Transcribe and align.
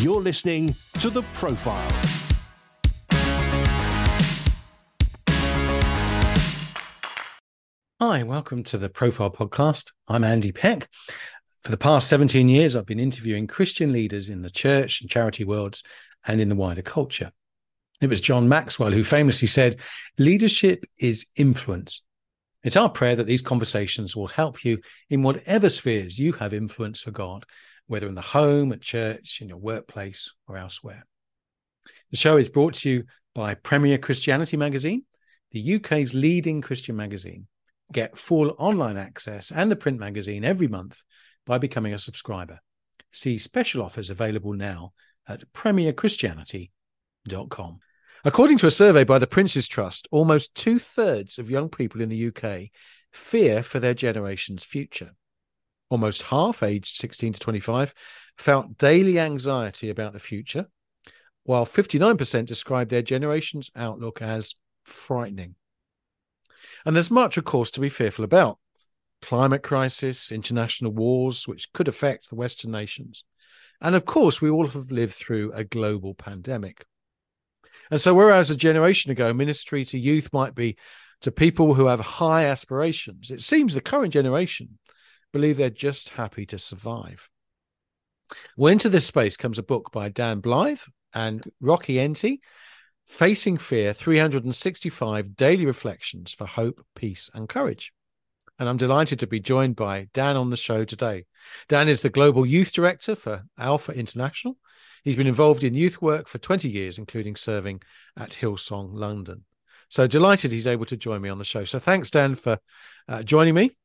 You're 0.00 0.20
listening 0.20 0.76
to 1.00 1.10
The 1.10 1.22
Profile. 1.34 1.90
Hi, 8.00 8.22
welcome 8.22 8.62
to 8.62 8.78
the 8.78 8.88
Profile 8.88 9.32
Podcast. 9.32 9.90
I'm 10.06 10.22
Andy 10.22 10.52
Peck. 10.52 10.88
For 11.62 11.72
the 11.72 11.76
past 11.76 12.06
17 12.06 12.48
years, 12.48 12.76
I've 12.76 12.86
been 12.86 13.00
interviewing 13.00 13.48
Christian 13.48 13.90
leaders 13.90 14.28
in 14.28 14.42
the 14.42 14.50
church 14.50 15.00
and 15.00 15.10
charity 15.10 15.42
worlds 15.42 15.82
and 16.24 16.40
in 16.40 16.48
the 16.48 16.54
wider 16.54 16.82
culture. 16.82 17.32
It 18.00 18.08
was 18.08 18.20
John 18.20 18.48
Maxwell 18.48 18.92
who 18.92 19.02
famously 19.02 19.48
said, 19.48 19.80
Leadership 20.16 20.84
is 20.98 21.26
influence. 21.34 22.06
It's 22.62 22.76
our 22.76 22.88
prayer 22.88 23.16
that 23.16 23.26
these 23.26 23.42
conversations 23.42 24.14
will 24.14 24.28
help 24.28 24.64
you 24.64 24.78
in 25.10 25.22
whatever 25.22 25.68
spheres 25.68 26.20
you 26.20 26.34
have 26.34 26.54
influence 26.54 27.00
for 27.00 27.10
God 27.10 27.44
whether 27.88 28.06
in 28.06 28.14
the 28.14 28.20
home, 28.20 28.72
at 28.72 28.80
church, 28.80 29.40
in 29.40 29.48
your 29.48 29.58
workplace, 29.58 30.30
or 30.46 30.56
elsewhere. 30.56 31.04
The 32.10 32.16
show 32.16 32.36
is 32.36 32.48
brought 32.48 32.74
to 32.74 32.88
you 32.88 33.04
by 33.34 33.54
Premier 33.54 33.98
Christianity 33.98 34.56
Magazine, 34.56 35.02
the 35.50 35.74
UK's 35.76 36.14
leading 36.14 36.60
Christian 36.60 36.94
magazine. 36.96 37.46
Get 37.92 38.18
full 38.18 38.54
online 38.58 38.98
access 38.98 39.50
and 39.50 39.68
the 39.70 39.76
print 39.76 39.98
magazine 39.98 40.44
every 40.44 40.68
month 40.68 41.02
by 41.46 41.56
becoming 41.58 41.94
a 41.94 41.98
subscriber. 41.98 42.60
See 43.12 43.38
special 43.38 43.82
offers 43.82 44.10
available 44.10 44.52
now 44.52 44.92
at 45.26 45.50
premierchristianity.com. 45.52 47.78
According 48.24 48.58
to 48.58 48.66
a 48.66 48.70
survey 48.70 49.04
by 49.04 49.18
the 49.18 49.26
Prince's 49.26 49.68
Trust, 49.68 50.06
almost 50.10 50.54
two 50.54 50.78
thirds 50.78 51.38
of 51.38 51.50
young 51.50 51.70
people 51.70 52.02
in 52.02 52.10
the 52.10 52.26
UK 52.26 52.68
fear 53.12 53.62
for 53.62 53.80
their 53.80 53.94
generation's 53.94 54.64
future 54.64 55.12
almost 55.90 56.22
half, 56.22 56.62
aged 56.62 56.96
16 56.96 57.34
to 57.34 57.40
25, 57.40 57.94
felt 58.36 58.78
daily 58.78 59.18
anxiety 59.18 59.90
about 59.90 60.12
the 60.12 60.20
future, 60.20 60.66
while 61.44 61.66
59% 61.66 62.46
described 62.46 62.90
their 62.90 63.02
generation's 63.02 63.70
outlook 63.74 64.20
as 64.22 64.54
frightening. 64.84 65.54
And 66.84 66.94
there's 66.94 67.10
much, 67.10 67.36
of 67.36 67.44
course, 67.44 67.70
to 67.72 67.80
be 67.80 67.88
fearful 67.88 68.24
about 68.24 68.58
climate 69.22 69.62
crisis, 69.62 70.30
international 70.30 70.92
wars, 70.92 71.48
which 71.48 71.72
could 71.72 71.88
affect 71.88 72.28
the 72.28 72.36
Western 72.36 72.70
nations. 72.70 73.24
And 73.80 73.94
of 73.94 74.04
course, 74.04 74.40
we 74.40 74.50
all 74.50 74.66
have 74.66 74.90
lived 74.90 75.14
through 75.14 75.52
a 75.52 75.64
global 75.64 76.14
pandemic. 76.14 76.84
And 77.90 78.00
so, 78.00 78.12
whereas 78.14 78.50
a 78.50 78.56
generation 78.56 79.10
ago, 79.10 79.32
ministry 79.32 79.84
to 79.86 79.98
youth 79.98 80.32
might 80.32 80.54
be 80.54 80.76
to 81.22 81.32
people 81.32 81.74
who 81.74 81.86
have 81.86 82.00
high 82.00 82.44
aspirations, 82.46 83.30
it 83.30 83.40
seems 83.40 83.74
the 83.74 83.80
current 83.80 84.12
generation 84.12 84.78
believe 85.32 85.56
they're 85.56 85.70
just 85.70 86.10
happy 86.10 86.46
to 86.46 86.58
survive. 86.58 87.28
Well, 88.56 88.72
into 88.72 88.88
this 88.88 89.06
space 89.06 89.36
comes 89.36 89.58
a 89.58 89.62
book 89.62 89.90
by 89.92 90.08
Dan 90.08 90.40
Blythe 90.40 90.80
and 91.14 91.42
Rocky 91.60 91.94
Nti, 91.94 92.38
Facing 93.06 93.56
Fear 93.56 93.94
365 93.94 95.34
Daily 95.34 95.64
Reflections 95.64 96.34
for 96.34 96.46
Hope, 96.46 96.84
Peace, 96.94 97.30
and 97.32 97.48
Courage. 97.48 97.92
And 98.58 98.68
I'm 98.68 98.76
delighted 98.76 99.20
to 99.20 99.26
be 99.26 99.40
joined 99.40 99.76
by 99.76 100.08
Dan 100.12 100.36
on 100.36 100.50
the 100.50 100.56
show 100.56 100.84
today. 100.84 101.24
Dan 101.68 101.88
is 101.88 102.02
the 102.02 102.10
Global 102.10 102.44
Youth 102.44 102.72
Director 102.72 103.14
for 103.14 103.44
Alpha 103.58 103.92
International. 103.92 104.58
He's 105.04 105.16
been 105.16 105.26
involved 105.26 105.64
in 105.64 105.74
youth 105.74 106.02
work 106.02 106.28
for 106.28 106.38
20 106.38 106.68
years, 106.68 106.98
including 106.98 107.36
serving 107.36 107.82
at 108.16 108.30
Hillsong 108.30 108.90
London. 108.92 109.44
So 109.88 110.06
delighted 110.06 110.52
he's 110.52 110.66
able 110.66 110.86
to 110.86 110.96
join 110.96 111.22
me 111.22 111.28
on 111.28 111.38
the 111.38 111.44
show. 111.44 111.64
So 111.64 111.78
thanks, 111.78 112.10
Dan, 112.10 112.34
for 112.34 112.58
uh, 113.08 113.22
joining 113.22 113.54
me. 113.54 113.76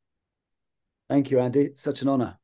Thank 1.14 1.30
you, 1.30 1.40
Andy. 1.40 1.70
Such 1.76 2.02
an 2.02 2.08
honor. 2.08 2.40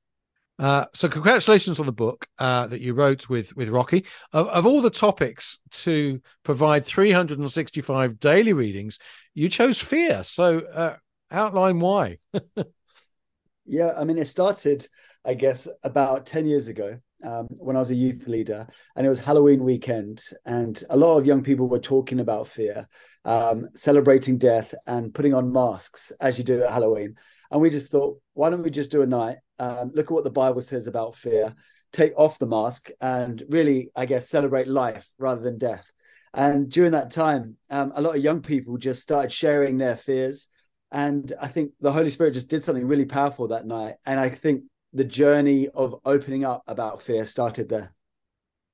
Uh, 0.59 0.85
so, 0.93 1.09
congratulations 1.09 1.79
on 1.79 1.87
the 1.87 1.91
book 1.91 2.27
uh, 2.37 2.67
that 2.67 2.81
you 2.81 2.93
wrote 2.93 3.27
with 3.27 3.55
with 3.55 3.67
Rocky. 3.69 4.05
Of, 4.31 4.47
of, 4.49 4.67
all 4.67 4.83
the 4.83 4.91
topics 4.91 5.57
to 5.71 6.21
provide 6.43 6.85
365 6.85 8.19
daily 8.19 8.53
readings, 8.53 8.99
you 9.33 9.49
chose 9.49 9.81
fear. 9.81 10.21
So, 10.21 10.59
uh, 10.59 10.97
outline 11.31 11.79
why. 11.79 12.19
yeah, 13.65 13.93
I 13.97 14.03
mean, 14.03 14.19
it 14.19 14.27
started, 14.27 14.87
I 15.25 15.33
guess, 15.33 15.67
about 15.81 16.27
10 16.27 16.45
years 16.45 16.67
ago 16.67 16.99
um, 17.25 17.47
when 17.49 17.75
I 17.75 17.79
was 17.79 17.89
a 17.89 17.95
youth 17.95 18.27
leader, 18.27 18.67
and 18.95 19.03
it 19.03 19.09
was 19.09 19.19
Halloween 19.19 19.63
weekend, 19.63 20.21
and 20.45 20.79
a 20.91 20.97
lot 20.97 21.17
of 21.17 21.25
young 21.25 21.41
people 21.41 21.67
were 21.67 21.79
talking 21.79 22.19
about 22.19 22.47
fear, 22.47 22.87
um, 23.25 23.69
celebrating 23.73 24.37
death, 24.37 24.75
and 24.85 25.11
putting 25.11 25.33
on 25.33 25.51
masks 25.51 26.11
as 26.21 26.37
you 26.37 26.43
do 26.43 26.61
at 26.61 26.69
Halloween. 26.69 27.15
And 27.51 27.61
we 27.61 27.69
just 27.69 27.91
thought, 27.91 28.19
why 28.33 28.49
don't 28.49 28.63
we 28.63 28.69
just 28.69 28.91
do 28.91 29.01
a 29.01 29.07
night? 29.07 29.37
Um, 29.57 29.91
look 29.93 30.07
at 30.07 30.11
what 30.11 30.23
the 30.23 30.29
Bible 30.29 30.61
says 30.61 30.87
about 30.87 31.15
fear, 31.15 31.53
take 31.91 32.13
off 32.15 32.39
the 32.39 32.45
mask, 32.45 32.89
and 33.01 33.43
really, 33.49 33.89
I 33.95 34.05
guess, 34.05 34.29
celebrate 34.29 34.67
life 34.67 35.07
rather 35.17 35.41
than 35.41 35.57
death. 35.57 35.91
And 36.33 36.69
during 36.69 36.91
that 36.91 37.11
time, 37.11 37.57
um, 37.69 37.91
a 37.95 38.01
lot 38.01 38.15
of 38.15 38.23
young 38.23 38.41
people 38.41 38.77
just 38.77 39.01
started 39.01 39.31
sharing 39.31 39.77
their 39.77 39.95
fears. 39.95 40.47
And 40.91 41.33
I 41.41 41.47
think 41.47 41.71
the 41.81 41.91
Holy 41.91 42.09
Spirit 42.09 42.35
just 42.35 42.49
did 42.49 42.63
something 42.63 42.85
really 42.85 43.05
powerful 43.05 43.47
that 43.47 43.65
night. 43.65 43.95
And 44.05 44.19
I 44.19 44.29
think 44.29 44.63
the 44.93 45.03
journey 45.03 45.69
of 45.69 45.95
opening 46.05 46.45
up 46.45 46.63
about 46.67 47.01
fear 47.01 47.25
started 47.25 47.69
there. 47.69 47.93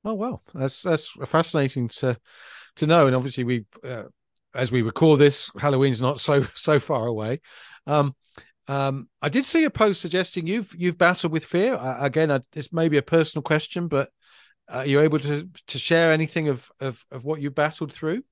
Oh 0.04 0.14
well, 0.14 0.44
that's 0.54 0.84
that's 0.84 1.10
fascinating 1.26 1.88
to 1.90 2.18
to 2.78 2.88
know. 2.88 3.08
And 3.08 3.16
obviously, 3.16 3.44
we 3.44 3.66
uh, 3.84 4.04
as 4.54 4.72
we 4.72 4.82
record 4.82 5.20
this, 5.20 5.50
Halloween's 5.58 6.02
not 6.02 6.22
so 6.22 6.42
so 6.56 6.80
far 6.80 7.08
away. 7.08 7.42
Um, 7.88 8.16
um, 8.68 9.08
I 9.22 9.30
did 9.30 9.46
see 9.46 9.64
a 9.64 9.70
post 9.70 10.02
suggesting 10.02 10.48
you've 10.48 10.74
you've 10.78 10.98
battled 10.98 11.32
with 11.32 11.46
fear. 11.46 11.78
Again, 12.00 12.32
I, 12.32 12.42
this 12.52 12.74
may 12.74 12.90
be 12.90 12.98
a 12.98 13.04
personal 13.04 13.44
question, 13.44 13.88
but 13.88 14.10
uh, 14.72 14.78
are 14.78 14.86
you 14.86 15.00
able 15.02 15.20
to 15.20 15.50
to 15.68 15.80
share 15.80 16.12
anything 16.12 16.50
of, 16.50 16.72
of 16.80 17.06
of 17.12 17.26
what 17.26 17.42
you 17.42 17.52
battled 17.52 17.94
through? 17.94 18.24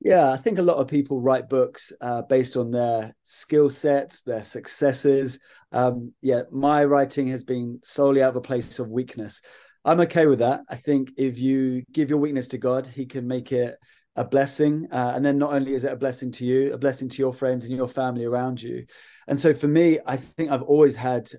Yeah, 0.00 0.32
I 0.32 0.36
think 0.36 0.58
a 0.58 0.62
lot 0.62 0.78
of 0.78 0.88
people 0.88 1.20
write 1.20 1.48
books 1.48 1.92
uh, 2.00 2.22
based 2.22 2.56
on 2.56 2.72
their 2.72 3.14
skill 3.22 3.70
sets, 3.70 4.22
their 4.22 4.42
successes. 4.42 5.38
Um, 5.70 6.12
yeah, 6.20 6.42
my 6.50 6.84
writing 6.84 7.28
has 7.28 7.44
been 7.44 7.78
solely 7.84 8.20
out 8.20 8.30
of 8.30 8.36
a 8.36 8.40
place 8.40 8.80
of 8.80 8.88
weakness. 8.88 9.42
I'm 9.84 10.00
okay 10.00 10.26
with 10.26 10.40
that. 10.40 10.62
I 10.68 10.74
think 10.74 11.12
if 11.16 11.38
you 11.38 11.84
give 11.92 12.10
your 12.10 12.18
weakness 12.18 12.48
to 12.48 12.58
God, 12.58 12.88
He 12.88 13.06
can 13.06 13.28
make 13.28 13.52
it 13.52 13.76
a 14.16 14.24
blessing. 14.24 14.88
Uh, 14.90 15.12
and 15.14 15.24
then 15.24 15.38
not 15.38 15.52
only 15.52 15.74
is 15.74 15.84
it 15.84 15.92
a 15.92 15.96
blessing 15.96 16.32
to 16.32 16.44
you, 16.44 16.72
a 16.72 16.78
blessing 16.78 17.08
to 17.08 17.18
your 17.18 17.32
friends 17.32 17.64
and 17.64 17.76
your 17.76 17.88
family 17.88 18.24
around 18.24 18.60
you. 18.60 18.86
And 19.26 19.38
so 19.38 19.54
for 19.54 19.68
me, 19.68 19.98
I 20.06 20.16
think 20.16 20.50
I've 20.50 20.62
always 20.62 20.96
had 20.96 21.30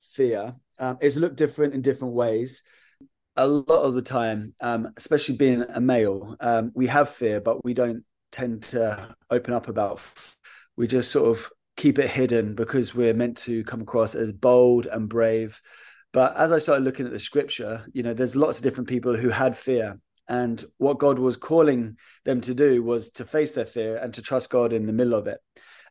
fear. 0.00 0.54
Um, 0.78 0.98
it's 1.00 1.16
looked 1.16 1.36
different 1.36 1.74
in 1.74 1.82
different 1.82 2.14
ways. 2.14 2.62
A 3.36 3.46
lot 3.46 3.68
of 3.68 3.94
the 3.94 4.02
time, 4.02 4.54
um, 4.60 4.92
especially 4.96 5.36
being 5.36 5.62
a 5.62 5.80
male, 5.80 6.36
um, 6.40 6.70
we 6.74 6.86
have 6.86 7.08
fear, 7.08 7.40
but 7.40 7.64
we 7.64 7.74
don't 7.74 8.04
tend 8.30 8.62
to 8.62 9.14
open 9.30 9.54
up 9.54 9.68
about. 9.68 10.02
We 10.76 10.86
just 10.86 11.10
sort 11.10 11.36
of 11.36 11.50
keep 11.76 11.98
it 11.98 12.08
hidden 12.08 12.54
because 12.54 12.94
we're 12.94 13.14
meant 13.14 13.36
to 13.38 13.64
come 13.64 13.80
across 13.80 14.14
as 14.14 14.32
bold 14.32 14.86
and 14.86 15.08
brave. 15.08 15.60
But 16.12 16.36
as 16.36 16.52
I 16.52 16.58
started 16.58 16.84
looking 16.84 17.06
at 17.06 17.12
the 17.12 17.18
scripture, 17.18 17.84
you 17.92 18.04
know, 18.04 18.14
there's 18.14 18.36
lots 18.36 18.58
of 18.58 18.64
different 18.64 18.88
people 18.88 19.16
who 19.16 19.30
had 19.30 19.56
fear 19.56 19.98
and 20.28 20.64
what 20.78 20.98
God 20.98 21.18
was 21.18 21.36
calling 21.36 21.96
them 22.24 22.40
to 22.42 22.54
do 22.54 22.82
was 22.82 23.10
to 23.12 23.24
face 23.24 23.52
their 23.52 23.66
fear 23.66 23.96
and 23.96 24.12
to 24.14 24.22
trust 24.22 24.50
God 24.50 24.72
in 24.72 24.86
the 24.86 24.92
middle 24.92 25.14
of 25.14 25.26
it. 25.26 25.38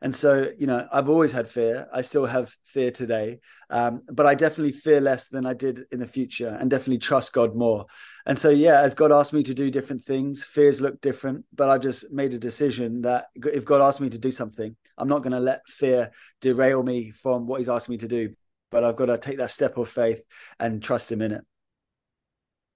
And 0.04 0.14
so, 0.14 0.52
you 0.60 0.68
know, 0.68 0.86
I've 0.92 1.08
always 1.08 1.32
had 1.32 1.48
fear. 1.48 1.88
I 1.94 2.02
still 2.02 2.26
have 2.26 2.54
fear 2.66 2.92
today, 2.92 3.40
um, 3.70 4.02
but 4.12 4.26
I 4.26 4.36
definitely 4.36 4.74
fear 4.74 5.00
less 5.00 5.30
than 5.30 5.46
I 5.46 5.54
did 5.54 5.86
in 5.94 6.02
the 6.02 6.06
future 6.06 6.50
and 6.50 6.70
definitely 6.70 6.98
trust 6.98 7.32
God 7.32 7.56
more. 7.56 7.86
And 8.26 8.38
so, 8.38 8.50
yeah, 8.50 8.82
as 8.82 8.96
God 8.96 9.14
asked 9.14 9.32
me 9.32 9.44
to 9.44 9.54
do 9.54 9.72
different 9.72 10.04
things, 10.04 10.44
fears 10.44 10.82
look 10.82 11.00
different, 11.00 11.46
but 11.56 11.70
I've 11.70 11.82
just 11.82 12.12
made 12.12 12.34
a 12.34 12.38
decision 12.38 13.04
that 13.04 13.28
if 13.34 13.64
God 13.64 13.82
asked 13.82 14.02
me 14.02 14.10
to 14.10 14.18
do 14.18 14.30
something, 14.30 14.76
I'm 14.98 15.08
not 15.08 15.24
going 15.24 15.32
to 15.32 15.40
let 15.40 15.62
fear 15.70 16.12
derail 16.42 16.84
me 16.84 17.12
from 17.12 17.48
what 17.48 17.60
He's 17.60 17.70
asked 17.70 17.88
me 17.88 17.98
to 17.98 18.08
do, 18.08 18.34
but 18.72 18.84
I've 18.84 18.98
got 18.98 19.06
to 19.06 19.18
take 19.18 19.38
that 19.38 19.52
step 19.52 19.78
of 19.78 19.88
faith 19.88 20.22
and 20.60 20.84
trust 20.84 21.14
Him 21.14 21.22
in 21.22 21.32
it. 21.32 21.46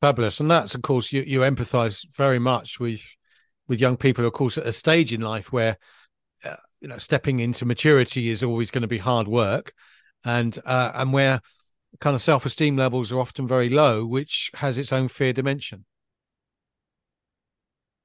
Fabulous, 0.01 0.39
and 0.39 0.49
that's 0.51 0.75
of 0.75 0.83
course 0.83 1.11
you 1.11 1.23
you 1.23 1.39
empathise 1.39 2.05
very 2.15 2.39
much 2.39 2.79
with 2.79 3.01
with 3.67 3.81
young 3.81 3.97
people, 3.97 4.25
of 4.25 4.33
course, 4.33 4.57
at 4.57 4.65
a 4.67 4.71
stage 4.71 5.11
in 5.11 5.21
life 5.21 5.51
where 5.51 5.77
uh, 6.45 6.55
you 6.81 6.87
know 6.87 6.97
stepping 6.97 7.39
into 7.39 7.65
maturity 7.65 8.29
is 8.29 8.43
always 8.43 8.69
going 8.71 8.83
to 8.83 8.87
be 8.87 8.99
hard 8.99 9.27
work, 9.27 9.73
and 10.23 10.59
uh, 10.65 10.91
and 10.93 11.13
where 11.13 11.41
kind 11.99 12.13
of 12.13 12.21
self 12.21 12.45
esteem 12.45 12.77
levels 12.77 13.11
are 13.11 13.19
often 13.19 13.47
very 13.47 13.69
low, 13.69 14.05
which 14.05 14.51
has 14.55 14.77
its 14.77 14.93
own 14.93 15.07
fear 15.07 15.33
dimension. 15.33 15.85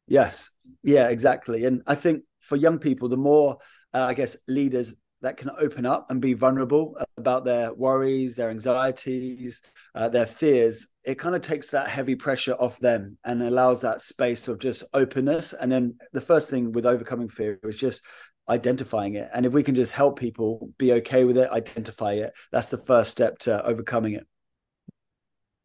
Yes, 0.08 0.50
yeah, 0.82 1.08
exactly. 1.08 1.64
And 1.64 1.82
I 1.86 1.94
think 1.94 2.24
for 2.40 2.56
young 2.56 2.78
people, 2.78 3.08
the 3.08 3.16
more 3.16 3.58
uh, 3.94 4.04
I 4.04 4.14
guess 4.14 4.36
leaders 4.48 4.94
that 5.22 5.36
can 5.36 5.50
open 5.58 5.86
up 5.86 6.10
and 6.10 6.20
be 6.20 6.34
vulnerable 6.34 6.96
about 7.16 7.44
their 7.44 7.72
worries, 7.72 8.36
their 8.36 8.50
anxieties, 8.50 9.62
uh, 9.94 10.08
their 10.08 10.26
fears, 10.26 10.88
it 11.04 11.19
kind 11.19 11.34
of 11.34 11.42
takes 11.42 11.70
that 11.70 11.88
heavy 11.88 12.16
pressure 12.16 12.54
off 12.54 12.78
them 12.78 13.16
and 13.24 13.42
allows 13.42 13.80
that 13.80 14.02
space 14.02 14.48
of 14.48 14.58
just 14.58 14.84
openness. 14.92 15.52
And 15.52 15.70
then 15.70 15.96
the 16.12 16.20
first 16.20 16.50
thing 16.50 16.72
with 16.72 16.86
overcoming 16.86 17.28
fear 17.28 17.58
is 17.62 17.76
just 17.76 18.04
identifying 18.48 19.14
it. 19.14 19.30
And 19.32 19.46
if 19.46 19.52
we 19.52 19.62
can 19.62 19.74
just 19.74 19.92
help 19.92 20.19
people 20.19 20.70
be 20.76 20.92
okay 20.94 21.25
with 21.25 21.38
it, 21.38 21.50
identify 21.50 22.14
it, 22.14 22.32
that's 22.50 22.68
the 22.68 22.78
first 22.78 23.10
step 23.10 23.38
to 23.40 23.64
overcoming 23.64 24.14
it. 24.14 24.26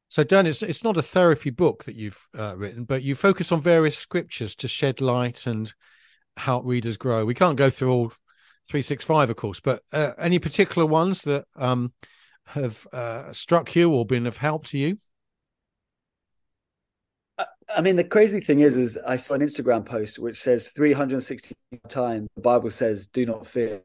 So, 0.10 0.24
Dan, 0.24 0.48
it's 0.48 0.64
it's 0.64 0.86
not 0.86 0.96
a 0.96 1.02
therapy 1.02 1.50
book 1.50 1.84
that 1.84 1.96
you've 1.96 2.26
uh, 2.38 2.56
written, 2.56 2.86
but 2.86 3.04
you 3.04 3.14
focus 3.14 3.52
on 3.52 3.60
various 3.60 3.98
scriptures 3.98 4.56
to 4.58 4.68
shed 4.70 5.02
light 5.02 5.46
and 5.48 5.74
help 6.38 6.66
readers 6.66 6.96
grow. 6.96 7.26
We 7.26 7.34
can't 7.34 7.58
go 7.58 7.70
through 7.70 7.92
all 7.92 8.14
365, 8.68 9.30
of 9.30 9.36
course, 9.36 9.60
but 9.60 9.82
uh, 9.94 10.12
any 10.18 10.40
particular 10.40 10.86
ones 10.86 11.22
that 11.24 11.46
um, 11.56 11.94
have 12.46 12.86
uh, 12.92 13.32
struck 13.32 13.76
you 13.76 13.92
or 13.92 14.06
been 14.06 14.28
of 14.28 14.38
help 14.38 14.66
to 14.68 14.78
you? 14.78 14.98
I 17.76 17.82
mean, 17.82 17.98
the 17.98 18.04
crazy 18.04 18.40
thing 18.40 18.62
is, 18.62 18.78
is 18.78 18.98
I 19.06 19.18
saw 19.18 19.34
an 19.34 19.42
Instagram 19.42 19.86
post 19.86 20.20
which 20.20 20.40
says 20.40 20.70
360 20.70 21.54
times 21.90 22.28
the 22.36 22.42
Bible 22.42 22.70
says, 22.70 23.08
"Do 23.08 23.26
not 23.26 23.46
fear." 23.46 23.82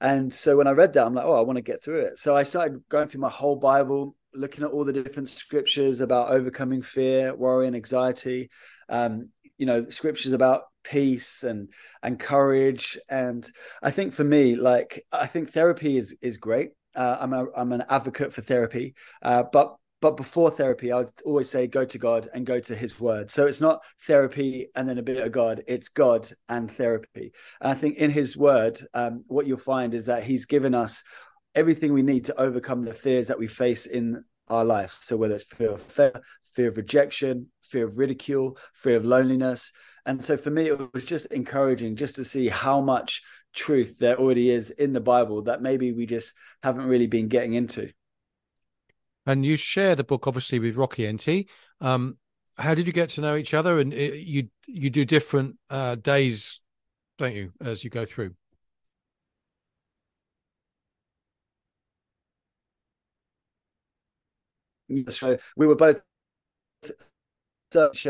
And 0.00 0.32
so 0.32 0.56
when 0.56 0.66
I 0.66 0.72
read 0.72 0.92
that, 0.92 1.06
I'm 1.06 1.14
like, 1.14 1.24
oh, 1.24 1.32
I 1.32 1.40
want 1.40 1.56
to 1.56 1.62
get 1.62 1.82
through 1.82 2.00
it. 2.00 2.18
So 2.18 2.36
I 2.36 2.42
started 2.42 2.82
going 2.88 3.08
through 3.08 3.22
my 3.22 3.30
whole 3.30 3.56
Bible, 3.56 4.14
looking 4.34 4.62
at 4.62 4.70
all 4.70 4.84
the 4.84 4.92
different 4.92 5.28
scriptures 5.28 6.00
about 6.00 6.30
overcoming 6.30 6.82
fear, 6.82 7.34
worry, 7.34 7.66
and 7.66 7.74
anxiety. 7.74 8.50
Um, 8.88 9.30
you 9.56 9.64
know, 9.64 9.88
scriptures 9.88 10.32
about 10.32 10.64
peace 10.90 11.42
and 11.42 11.68
and 12.02 12.18
courage. 12.18 12.98
And 13.08 13.48
i 13.82 13.90
think 13.90 14.12
for 14.12 14.24
me 14.24 14.56
like 14.56 15.04
i 15.12 15.26
think 15.26 15.50
therapy 15.50 15.96
is 15.96 16.16
is 16.20 16.38
great. 16.38 16.70
Uh, 16.94 17.16
i'm 17.20 17.32
a, 17.32 17.46
i'm 17.56 17.72
an 17.72 17.84
advocate 17.88 18.32
for 18.32 18.42
therapy. 18.42 18.94
Uh, 19.22 19.44
but 19.52 19.76
but 20.00 20.16
before 20.16 20.50
therapy 20.50 20.92
i 20.92 20.98
would 20.98 21.10
always 21.24 21.50
say 21.50 21.66
go 21.66 21.84
to 21.84 21.98
god 21.98 22.28
and 22.34 22.46
go 22.46 22.60
to 22.60 22.74
his 22.74 22.98
word. 23.00 23.30
So 23.30 23.46
it's 23.46 23.60
not 23.60 23.80
therapy 24.02 24.68
and 24.74 24.88
then 24.88 24.98
a 24.98 25.02
bit 25.02 25.18
of 25.18 25.32
god. 25.32 25.62
It's 25.66 25.88
god 25.88 26.28
and 26.48 26.70
therapy. 26.70 27.32
And 27.60 27.70
i 27.70 27.74
think 27.74 27.96
in 27.96 28.10
his 28.10 28.36
word 28.36 28.80
um, 28.94 29.24
what 29.26 29.46
you'll 29.46 29.58
find 29.58 29.94
is 29.94 30.06
that 30.06 30.24
he's 30.24 30.46
given 30.46 30.74
us 30.74 31.02
everything 31.54 31.92
we 31.92 32.02
need 32.02 32.26
to 32.26 32.40
overcome 32.40 32.84
the 32.84 32.94
fears 32.94 33.28
that 33.28 33.38
we 33.38 33.46
face 33.46 33.86
in 33.86 34.22
our 34.48 34.64
life. 34.64 34.98
So 35.00 35.16
whether 35.16 35.34
it's 35.34 35.44
fear 35.44 35.72
of 35.72 35.82
fear, 35.82 36.12
fear 36.54 36.68
of 36.68 36.76
rejection 36.76 37.48
fear 37.66 37.84
of 37.84 37.98
ridicule 37.98 38.56
fear 38.74 38.96
of 38.96 39.04
loneliness 39.04 39.72
and 40.06 40.22
so 40.22 40.36
for 40.36 40.50
me, 40.50 40.68
it 40.68 40.94
was 40.94 41.04
just 41.04 41.26
encouraging 41.26 41.96
just 41.96 42.14
to 42.16 42.24
see 42.24 42.48
how 42.48 42.80
much 42.80 43.22
truth 43.52 43.98
there 43.98 44.16
already 44.18 44.50
is 44.50 44.70
in 44.70 44.92
the 44.92 45.00
Bible 45.00 45.42
that 45.42 45.60
maybe 45.60 45.92
we 45.92 46.06
just 46.06 46.32
haven't 46.62 46.86
really 46.86 47.08
been 47.08 47.26
getting 47.26 47.54
into. 47.54 47.90
And 49.26 49.44
you 49.44 49.56
share 49.56 49.96
the 49.96 50.04
book 50.04 50.28
obviously 50.28 50.60
with 50.60 50.76
Rocky 50.76 51.02
Nti. 51.02 51.48
Um, 51.80 52.18
how 52.56 52.74
did 52.74 52.86
you 52.86 52.92
get 52.92 53.08
to 53.10 53.20
know 53.20 53.34
each 53.36 53.52
other? 53.52 53.80
And 53.80 53.92
it, 53.92 54.12
uh, 54.12 54.14
you 54.14 54.48
you 54.68 54.90
do 54.90 55.04
different 55.04 55.56
uh, 55.68 55.96
days, 55.96 56.60
don't 57.18 57.34
you, 57.34 57.52
as 57.60 57.82
you 57.82 57.90
go 57.90 58.04
through? 58.04 58.34
So 65.08 65.36
we 65.56 65.66
were 65.66 65.74
both 65.74 66.00
search 67.76 68.08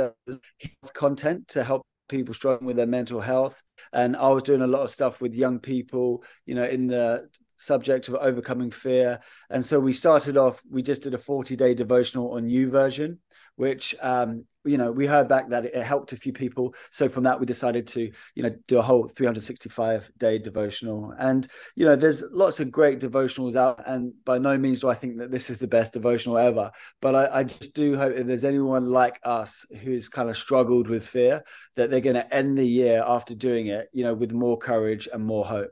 content 0.95 1.49
to 1.49 1.65
help 1.65 1.83
people 2.09 2.35
struggling 2.35 2.67
with 2.67 2.77
their 2.77 2.87
mental 2.87 3.21
health. 3.21 3.61
And 3.93 4.17
i 4.17 4.29
was 4.29 4.43
doing 4.43 4.63
a 4.63 4.67
lot 4.67 4.83
of 4.83 4.91
stuff 4.91 5.21
with 5.21 5.35
young 5.35 5.59
people 5.59 6.25
you 6.47 6.55
know 6.55 6.65
in 6.65 6.87
the 6.87 7.29
subject 7.59 8.09
of 8.09 8.15
overcoming 8.15 8.71
fear. 8.71 9.21
And 9.51 9.65
so 9.65 9.81
we 9.81 9.93
started 9.93 10.37
off 10.37 10.61
we 10.71 10.83
just 10.83 11.03
did 11.03 11.15
a 11.15 11.19
40 11.19 11.57
day 11.57 11.75
devotional 11.75 12.33
on 12.33 12.49
YouVersion, 12.49 13.19
which 13.57 13.95
um, 14.01 14.45
you 14.67 14.79
know 14.79 14.91
we 14.91 15.07
heard 15.07 15.29
back 15.29 15.49
that 15.51 15.65
it 15.65 15.83
helped 15.83 16.13
a 16.13 16.17
few 16.17 16.33
people. 16.33 16.75
So 16.91 17.09
from 17.09 17.25
that 17.25 17.41
we 17.41 17.47
decided 17.47 17.87
to 17.89 18.11
you 18.35 18.43
know 18.43 18.55
do 18.67 18.79
a 18.79 18.83
whole 18.83 19.07
365 19.07 20.11
day 20.19 20.39
devotional. 20.39 21.15
And 21.19 21.47
you 21.75 21.85
know 21.85 21.97
there's 21.97 22.23
lots 22.33 22.61
of 22.61 22.71
great 22.71 23.01
devotionals 23.01 23.57
out 23.57 23.83
and 23.87 24.13
by 24.25 24.39
no 24.39 24.59
means 24.59 24.81
do 24.81 24.89
i 24.89 24.95
think 24.95 25.19
that 25.19 25.31
this 25.31 25.51
is 25.51 25.59
the 25.59 25.67
best 25.67 25.93
devotional 25.93 26.39
ever. 26.39 26.73
But 27.01 27.15
i, 27.15 27.41
I 27.41 27.45
just 27.45 27.75
do 27.75 27.97
hope 27.97 28.15
if 28.15 28.27
there's 28.27 28.45
anyone 28.45 28.91
like 28.91 29.21
us 29.23 29.67
who's 29.83 30.09
kind 30.09 30.29
of 30.29 30.37
struggled 30.37 30.89
with 30.89 31.07
fear 31.07 31.45
that 31.77 31.91
they're 31.91 32.01
going 32.01 32.17
to 32.17 32.35
end 32.35 32.59
the 32.59 32.67
year 32.67 33.03
after 33.07 33.35
doing 33.35 33.69
it 33.69 33.89
you 33.93 34.05
know 34.05 34.15
with 34.15 34.33
more 34.33 34.59
courage 34.59 35.09
and 35.13 35.25
more 35.25 35.45
hope. 35.45 35.71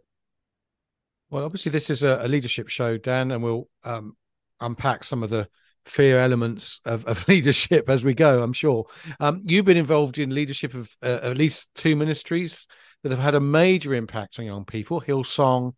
Well 1.31 1.45
obviously 1.45 1.71
this 1.71 1.91
is 1.91 2.03
a, 2.03 2.21
a 2.23 2.29
leadership 2.29 2.69
show 2.69 2.97
dan 2.97 3.31
and 3.31 3.43
we'll 3.43 3.69
um, 3.85 4.17
unpack 4.61 5.05
some 5.05 5.23
of 5.23 5.31
the 5.31 5.49
fear 5.85 6.19
elements 6.19 6.81
of, 6.85 7.05
of, 7.07 7.27
leadership 7.29 7.89
as 7.89 8.05
we 8.05 8.15
go, 8.15 8.43
I'm 8.43 8.53
sure. 8.53 8.87
Um, 9.21 9.43
you've 9.45 9.65
been 9.65 9.77
involved 9.77 10.19
in 10.19 10.35
leadership 10.35 10.75
of 10.75 10.95
uh, 11.03 11.21
at 11.23 11.39
least 11.39 11.69
two 11.75 11.97
ministries 11.97 12.67
that 13.03 13.11
have 13.11 13.19
had 13.19 13.35
a 13.35 13.41
major 13.41 13.95
impact 13.95 14.39
on 14.39 14.47
young 14.47 14.65
people 14.65 15.01
Hillsong 15.01 15.73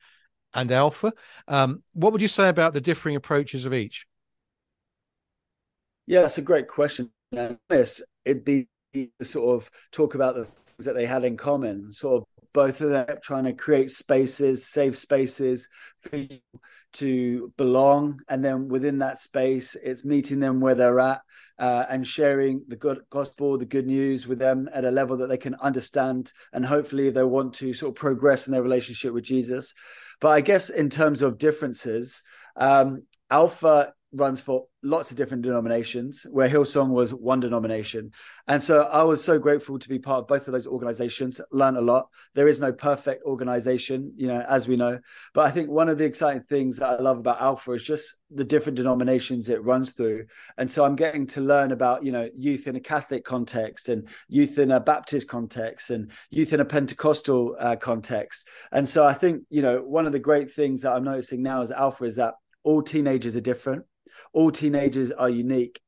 and 0.54 0.72
Alpha. 0.72 1.12
Um, 1.48 1.82
what 1.92 2.12
would 2.12 2.22
you 2.22 2.28
say 2.28 2.48
about 2.48 2.72
the 2.72 2.80
differing 2.80 3.16
approaches 3.16 3.66
of 3.66 3.74
each? 3.74 4.06
Yeah, 6.06 6.22
that's 6.22 6.38
a 6.38 6.42
great 6.42 6.68
question. 6.68 7.10
It'd 7.32 8.44
be 8.44 8.68
sort 9.22 9.56
of 9.56 9.70
talk 9.90 10.14
about 10.14 10.36
the 10.36 10.44
things 10.44 10.84
that 10.84 10.94
they 10.94 11.04
had 11.04 11.24
in 11.24 11.36
common, 11.36 11.92
sort 11.92 12.22
of 12.22 12.24
both 12.54 12.80
of 12.80 12.90
them 12.90 13.06
trying 13.22 13.44
to 13.44 13.52
create 13.52 13.90
spaces, 13.90 14.66
safe 14.66 14.96
spaces 14.96 15.68
for 15.98 16.16
you 16.16 16.38
to 16.98 17.52
belong. 17.56 18.20
And 18.28 18.44
then 18.44 18.68
within 18.68 18.98
that 18.98 19.18
space, 19.18 19.76
it's 19.82 20.04
meeting 20.04 20.40
them 20.40 20.60
where 20.60 20.74
they're 20.74 21.00
at 21.00 21.20
uh, 21.58 21.84
and 21.88 22.06
sharing 22.06 22.62
the 22.68 22.76
good 22.76 23.00
gospel, 23.10 23.58
the 23.58 23.64
good 23.64 23.86
news 23.86 24.26
with 24.26 24.38
them 24.38 24.68
at 24.72 24.84
a 24.84 24.90
level 24.90 25.16
that 25.18 25.28
they 25.28 25.36
can 25.36 25.54
understand. 25.56 26.32
And 26.52 26.64
hopefully 26.64 27.10
they 27.10 27.22
want 27.22 27.54
to 27.54 27.72
sort 27.72 27.90
of 27.90 27.96
progress 27.96 28.46
in 28.46 28.52
their 28.52 28.62
relationship 28.62 29.12
with 29.12 29.24
Jesus. 29.24 29.74
But 30.20 30.28
I 30.28 30.40
guess 30.40 30.70
in 30.70 30.90
terms 30.90 31.22
of 31.22 31.38
differences, 31.38 32.22
um, 32.56 33.02
Alpha 33.30 33.92
runs 34.12 34.40
for 34.40 34.66
lots 34.82 35.10
of 35.10 35.16
different 35.16 35.42
denominations 35.42 36.26
where 36.30 36.48
hillsong 36.48 36.90
was 36.90 37.12
one 37.12 37.40
denomination. 37.40 38.12
And 38.46 38.62
so 38.62 38.82
i 38.84 39.02
was 39.02 39.22
so 39.22 39.38
grateful 39.38 39.78
to 39.78 39.88
be 39.88 39.98
part 39.98 40.20
of 40.20 40.28
both 40.28 40.46
of 40.46 40.52
those 40.52 40.66
organizations 40.66 41.40
learned 41.50 41.76
a 41.76 41.80
lot. 41.82 42.08
There 42.34 42.48
is 42.48 42.60
no 42.60 42.72
perfect 42.72 43.24
organization 43.24 44.12
you 44.16 44.28
know 44.28 44.40
as 44.40 44.68
we 44.68 44.76
know. 44.76 45.00
But 45.34 45.46
i 45.46 45.50
think 45.50 45.68
one 45.68 45.88
of 45.88 45.98
the 45.98 46.04
exciting 46.04 46.42
things 46.42 46.78
that 46.78 46.88
i 46.88 47.02
love 47.02 47.18
about 47.18 47.40
alpha 47.40 47.72
is 47.72 47.82
just 47.82 48.14
the 48.30 48.44
different 48.44 48.76
denominations 48.76 49.48
it 49.48 49.64
runs 49.64 49.90
through. 49.90 50.26
And 50.56 50.70
so 50.70 50.84
i'm 50.84 50.96
getting 50.96 51.26
to 51.28 51.40
learn 51.40 51.72
about 51.72 52.04
you 52.04 52.12
know 52.12 52.28
youth 52.36 52.68
in 52.68 52.76
a 52.76 52.80
catholic 52.80 53.24
context 53.24 53.88
and 53.88 54.08
youth 54.28 54.58
in 54.58 54.70
a 54.70 54.80
baptist 54.80 55.28
context 55.28 55.90
and 55.90 56.10
youth 56.30 56.52
in 56.52 56.60
a 56.60 56.64
pentecostal 56.64 57.56
uh, 57.58 57.76
context. 57.76 58.48
And 58.70 58.88
so 58.88 59.04
i 59.04 59.12
think 59.14 59.42
you 59.50 59.62
know 59.62 59.78
one 59.78 60.06
of 60.06 60.12
the 60.12 60.20
great 60.20 60.52
things 60.52 60.82
that 60.82 60.92
i'm 60.92 61.04
noticing 61.04 61.42
now 61.42 61.62
as 61.62 61.72
alpha 61.72 62.04
is 62.04 62.16
that 62.16 62.34
all 62.62 62.82
teenagers 62.82 63.36
are 63.36 63.40
different 63.40 63.84
all 64.36 64.50
teenagers 64.50 65.10
are 65.10 65.30
unique. 65.30 65.80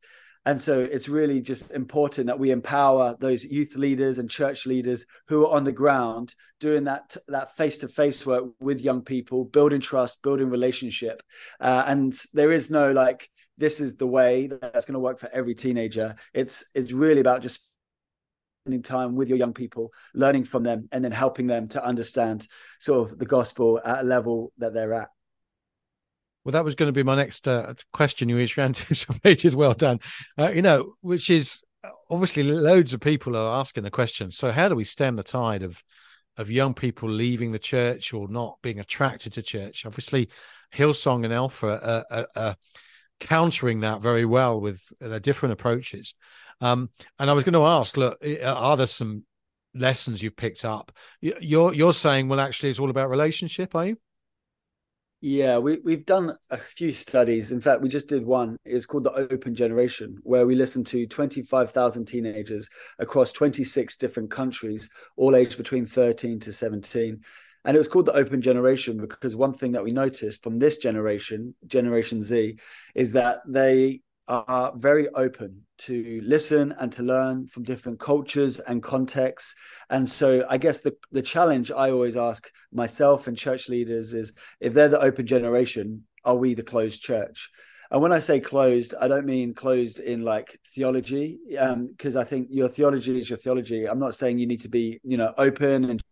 And 0.46 0.60
so 0.60 0.80
it's 0.80 1.10
really 1.10 1.42
just 1.42 1.70
important 1.72 2.28
that 2.28 2.38
we 2.38 2.50
empower 2.50 3.14
those 3.20 3.44
youth 3.44 3.76
leaders 3.76 4.18
and 4.18 4.30
church 4.30 4.64
leaders 4.64 5.04
who 5.28 5.46
are 5.46 5.54
on 5.54 5.64
the 5.64 5.72
ground 5.72 6.34
doing 6.58 6.84
that 6.84 7.14
that 7.28 7.54
face 7.54 7.78
to 7.78 7.88
face 7.88 8.24
work 8.24 8.44
with 8.58 8.80
young 8.80 9.02
people, 9.02 9.44
building 9.44 9.82
trust, 9.82 10.22
building 10.22 10.48
relationship. 10.48 11.22
Uh, 11.60 11.84
and 11.86 12.18
there 12.32 12.50
is 12.50 12.70
no 12.70 12.92
like 12.92 13.28
this 13.58 13.80
is 13.80 13.96
the 13.96 14.06
way 14.06 14.46
that's 14.46 14.86
going 14.86 14.94
to 14.94 15.00
work 15.00 15.18
for 15.18 15.28
every 15.30 15.54
teenager. 15.54 16.16
It's 16.32 16.64
it's 16.74 16.92
really 16.92 17.20
about 17.20 17.42
just 17.42 17.60
spending 18.64 18.82
time 18.82 19.16
with 19.16 19.28
your 19.28 19.36
young 19.36 19.52
people, 19.52 19.92
learning 20.14 20.44
from 20.44 20.62
them, 20.62 20.88
and 20.90 21.04
then 21.04 21.12
helping 21.12 21.46
them 21.46 21.68
to 21.68 21.84
understand 21.84 22.48
sort 22.80 23.10
of 23.10 23.18
the 23.18 23.26
gospel 23.26 23.78
at 23.84 24.00
a 24.00 24.02
level 24.02 24.52
that 24.56 24.72
they're 24.72 24.94
at. 24.94 25.08
Well, 26.48 26.54
that 26.54 26.64
was 26.64 26.76
going 26.76 26.88
to 26.88 26.94
be 26.94 27.02
my 27.02 27.14
next 27.14 27.46
uh, 27.46 27.74
question, 27.92 28.30
you 28.30 28.38
each 28.38 28.56
anticipated. 28.58 29.52
Well 29.58 29.74
done. 29.74 30.00
Uh, 30.38 30.48
you 30.48 30.62
know, 30.62 30.94
which 31.02 31.28
is 31.28 31.62
uh, 31.84 31.90
obviously 32.08 32.42
loads 32.42 32.94
of 32.94 33.00
people 33.00 33.36
are 33.36 33.60
asking 33.60 33.82
the 33.82 33.90
question. 33.90 34.30
So, 34.30 34.50
how 34.50 34.70
do 34.70 34.74
we 34.74 34.84
stem 34.84 35.16
the 35.16 35.22
tide 35.22 35.62
of 35.62 35.84
of 36.38 36.50
young 36.50 36.72
people 36.72 37.10
leaving 37.10 37.52
the 37.52 37.58
church 37.58 38.14
or 38.14 38.28
not 38.28 38.56
being 38.62 38.80
attracted 38.80 39.34
to 39.34 39.42
church? 39.42 39.84
Obviously, 39.84 40.30
Hillsong 40.74 41.24
and 41.24 41.34
Alpha 41.34 41.66
are, 41.86 42.18
are, 42.18 42.28
are 42.34 42.56
countering 43.20 43.80
that 43.80 44.00
very 44.00 44.24
well 44.24 44.58
with 44.58 44.80
their 45.00 45.20
different 45.20 45.52
approaches. 45.52 46.14
Um, 46.62 46.88
and 47.18 47.28
I 47.28 47.34
was 47.34 47.44
going 47.44 47.52
to 47.52 47.66
ask, 47.66 47.94
look, 47.98 48.24
are 48.42 48.76
there 48.78 48.86
some 48.86 49.24
lessons 49.74 50.22
you've 50.22 50.34
picked 50.34 50.64
up? 50.64 50.92
You're 51.20 51.74
you're 51.74 51.92
saying, 51.92 52.28
well, 52.28 52.40
actually, 52.40 52.70
it's 52.70 52.80
all 52.80 52.88
about 52.88 53.10
relationship, 53.10 53.74
are 53.74 53.84
you? 53.84 53.98
Yeah, 55.20 55.58
we, 55.58 55.80
we've 55.84 56.06
done 56.06 56.36
a 56.48 56.56
few 56.56 56.92
studies. 56.92 57.50
In 57.50 57.60
fact, 57.60 57.82
we 57.82 57.88
just 57.88 58.08
did 58.08 58.24
one. 58.24 58.56
It's 58.64 58.86
called 58.86 59.02
the 59.02 59.12
Open 59.12 59.52
Generation, 59.52 60.18
where 60.22 60.46
we 60.46 60.54
listened 60.54 60.86
to 60.88 61.08
25,000 61.08 62.04
teenagers 62.04 62.68
across 63.00 63.32
26 63.32 63.96
different 63.96 64.30
countries, 64.30 64.88
all 65.16 65.34
aged 65.34 65.56
between 65.56 65.86
13 65.86 66.38
to 66.40 66.52
17. 66.52 67.20
And 67.64 67.74
it 67.74 67.78
was 67.78 67.88
called 67.88 68.06
the 68.06 68.12
Open 68.12 68.40
Generation 68.40 68.96
because 68.96 69.34
one 69.34 69.54
thing 69.54 69.72
that 69.72 69.82
we 69.82 69.90
noticed 69.90 70.44
from 70.44 70.60
this 70.60 70.76
generation, 70.76 71.54
Generation 71.66 72.22
Z, 72.22 72.56
is 72.94 73.12
that 73.12 73.40
they 73.46 74.02
are 74.28 74.72
very 74.76 75.08
open 75.08 75.62
to 75.78 76.20
listen 76.22 76.74
and 76.78 76.92
to 76.92 77.02
learn 77.02 77.46
from 77.46 77.62
different 77.62 77.98
cultures 77.98 78.60
and 78.60 78.82
contexts. 78.82 79.54
And 79.88 80.08
so 80.08 80.44
I 80.48 80.58
guess 80.58 80.80
the, 80.82 80.96
the 81.12 81.22
challenge 81.22 81.70
I 81.70 81.90
always 81.90 82.16
ask 82.16 82.50
myself 82.72 83.26
and 83.26 83.36
church 83.36 83.68
leaders 83.68 84.12
is 84.12 84.32
if 84.60 84.74
they're 84.74 84.88
the 84.88 85.00
open 85.00 85.26
generation, 85.26 86.04
are 86.24 86.36
we 86.36 86.54
the 86.54 86.62
closed 86.62 87.00
church? 87.00 87.50
And 87.90 88.02
when 88.02 88.12
I 88.12 88.18
say 88.18 88.38
closed, 88.38 88.94
I 89.00 89.08
don't 89.08 89.24
mean 89.24 89.54
closed 89.54 89.98
in 89.98 90.22
like 90.22 90.60
theology, 90.74 91.38
because 91.48 92.16
um, 92.16 92.20
I 92.20 92.24
think 92.24 92.48
your 92.50 92.68
theology 92.68 93.18
is 93.18 93.30
your 93.30 93.38
theology. 93.38 93.88
I'm 93.88 93.98
not 93.98 94.14
saying 94.14 94.38
you 94.38 94.46
need 94.46 94.60
to 94.60 94.68
be, 94.68 95.00
you 95.02 95.16
know, 95.16 95.32
open 95.38 95.84
and 95.86 96.02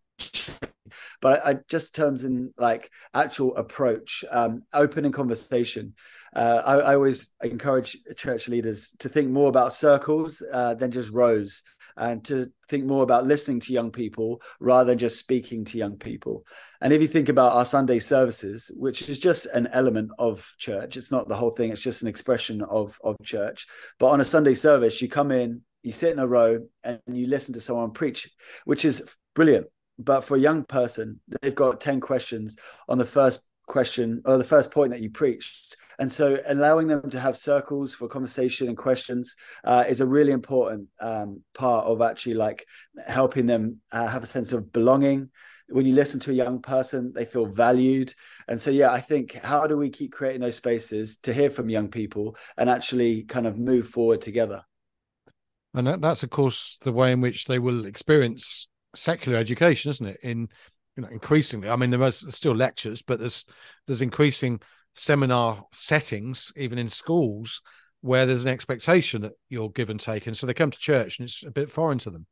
but 1.20 1.44
I, 1.44 1.50
I, 1.50 1.54
just 1.68 1.94
terms 1.94 2.24
in 2.24 2.52
like 2.56 2.90
actual 3.12 3.56
approach, 3.56 4.24
um, 4.30 4.62
open 4.72 5.04
in 5.04 5.12
conversation. 5.12 5.94
Uh, 6.36 6.62
I, 6.66 6.74
I, 6.74 6.94
always 6.94 7.30
encourage 7.42 7.96
church 8.14 8.46
leaders 8.46 8.94
to 8.98 9.08
think 9.08 9.30
more 9.30 9.48
about 9.48 9.72
circles 9.72 10.42
uh, 10.52 10.74
than 10.74 10.90
just 10.90 11.10
rows, 11.10 11.62
and 11.96 12.22
to 12.26 12.52
think 12.68 12.84
more 12.84 13.02
about 13.02 13.26
listening 13.26 13.58
to 13.60 13.72
young 13.72 13.90
people 13.90 14.42
rather 14.60 14.88
than 14.90 14.98
just 14.98 15.18
speaking 15.18 15.64
to 15.64 15.78
young 15.78 15.96
people. 15.96 16.44
And 16.82 16.92
if 16.92 17.00
you 17.00 17.08
think 17.08 17.30
about 17.30 17.54
our 17.54 17.64
Sunday 17.64 18.00
services, 18.00 18.70
which 18.76 19.08
is 19.08 19.18
just 19.18 19.46
an 19.46 19.68
element 19.72 20.10
of 20.18 20.46
church, 20.58 20.98
it's 20.98 21.10
not 21.10 21.26
the 21.26 21.36
whole 21.36 21.52
thing; 21.52 21.70
it's 21.70 21.80
just 21.80 22.02
an 22.02 22.08
expression 22.08 22.60
of 22.60 23.00
of 23.02 23.16
church. 23.24 23.66
But 23.98 24.08
on 24.08 24.20
a 24.20 24.24
Sunday 24.24 24.54
service, 24.54 25.00
you 25.00 25.08
come 25.08 25.30
in, 25.30 25.62
you 25.82 25.92
sit 25.92 26.12
in 26.12 26.18
a 26.18 26.26
row, 26.26 26.66
and 26.84 27.00
you 27.10 27.28
listen 27.28 27.54
to 27.54 27.60
someone 27.60 27.92
preach, 27.92 28.30
which 28.66 28.84
is 28.84 29.16
brilliant 29.34 29.68
but 29.98 30.22
for 30.22 30.36
a 30.36 30.40
young 30.40 30.62
person, 30.62 31.20
they've 31.40 31.54
got 31.54 31.80
10 31.80 32.00
questions 32.00 32.56
on 32.86 32.98
the 32.98 33.04
first 33.06 33.46
question 33.66 34.22
or 34.24 34.38
the 34.38 34.44
first 34.44 34.70
point 34.70 34.90
that 34.90 35.00
you 35.00 35.10
preached. 35.10 35.76
And 35.98 36.10
so 36.10 36.38
allowing 36.46 36.88
them 36.88 37.08
to 37.10 37.20
have 37.20 37.36
circles 37.36 37.94
for 37.94 38.08
conversation 38.08 38.68
and 38.68 38.76
questions 38.76 39.34
uh, 39.64 39.84
is 39.88 40.00
a 40.00 40.06
really 40.06 40.32
important 40.32 40.88
um, 41.00 41.42
part 41.54 41.86
of 41.86 42.02
actually 42.02 42.34
like 42.34 42.66
helping 43.06 43.46
them 43.46 43.80
uh, 43.92 44.06
have 44.06 44.22
a 44.22 44.26
sense 44.26 44.52
of 44.52 44.72
belonging. 44.72 45.30
When 45.68 45.86
you 45.86 45.94
listen 45.94 46.20
to 46.20 46.30
a 46.30 46.34
young 46.34 46.62
person, 46.62 47.12
they 47.12 47.24
feel 47.24 47.46
valued. 47.46 48.14
And 48.46 48.60
so, 48.60 48.70
yeah, 48.70 48.92
I 48.92 49.00
think 49.00 49.32
how 49.32 49.66
do 49.66 49.76
we 49.76 49.90
keep 49.90 50.12
creating 50.12 50.40
those 50.40 50.54
spaces 50.54 51.16
to 51.18 51.34
hear 51.34 51.50
from 51.50 51.68
young 51.68 51.88
people 51.88 52.36
and 52.56 52.70
actually 52.70 53.24
kind 53.24 53.46
of 53.46 53.58
move 53.58 53.88
forward 53.88 54.20
together? 54.20 54.62
And 55.74 55.86
that, 55.86 56.00
that's, 56.00 56.22
of 56.22 56.30
course, 56.30 56.78
the 56.82 56.92
way 56.92 57.10
in 57.10 57.20
which 57.20 57.46
they 57.46 57.58
will 57.58 57.84
experience 57.84 58.68
secular 58.94 59.38
education, 59.38 59.90
isn't 59.90 60.06
it? 60.06 60.20
In 60.22 60.48
you 60.96 61.02
know, 61.02 61.08
increasingly, 61.08 61.68
I 61.68 61.76
mean, 61.76 61.90
there 61.90 62.02
are 62.02 62.10
still 62.10 62.54
lectures, 62.54 63.02
but 63.02 63.20
there's 63.20 63.44
there's 63.86 64.02
increasing 64.02 64.60
seminar 64.98 65.64
settings, 65.72 66.52
even 66.56 66.78
in 66.78 66.88
schools, 66.88 67.62
where 68.00 68.26
there's 68.26 68.44
an 68.44 68.52
expectation 68.52 69.22
that 69.22 69.32
you're 69.48 69.70
give 69.70 69.90
and 69.90 70.00
take, 70.00 70.26
and 70.26 70.36
so 70.36 70.46
they 70.46 70.54
come 70.54 70.70
to 70.70 70.78
church, 70.78 71.18
and 71.18 71.28
it's 71.28 71.42
a 71.44 71.50
bit 71.50 71.70
foreign 71.70 71.98
to 71.98 72.10
them. 72.10 72.26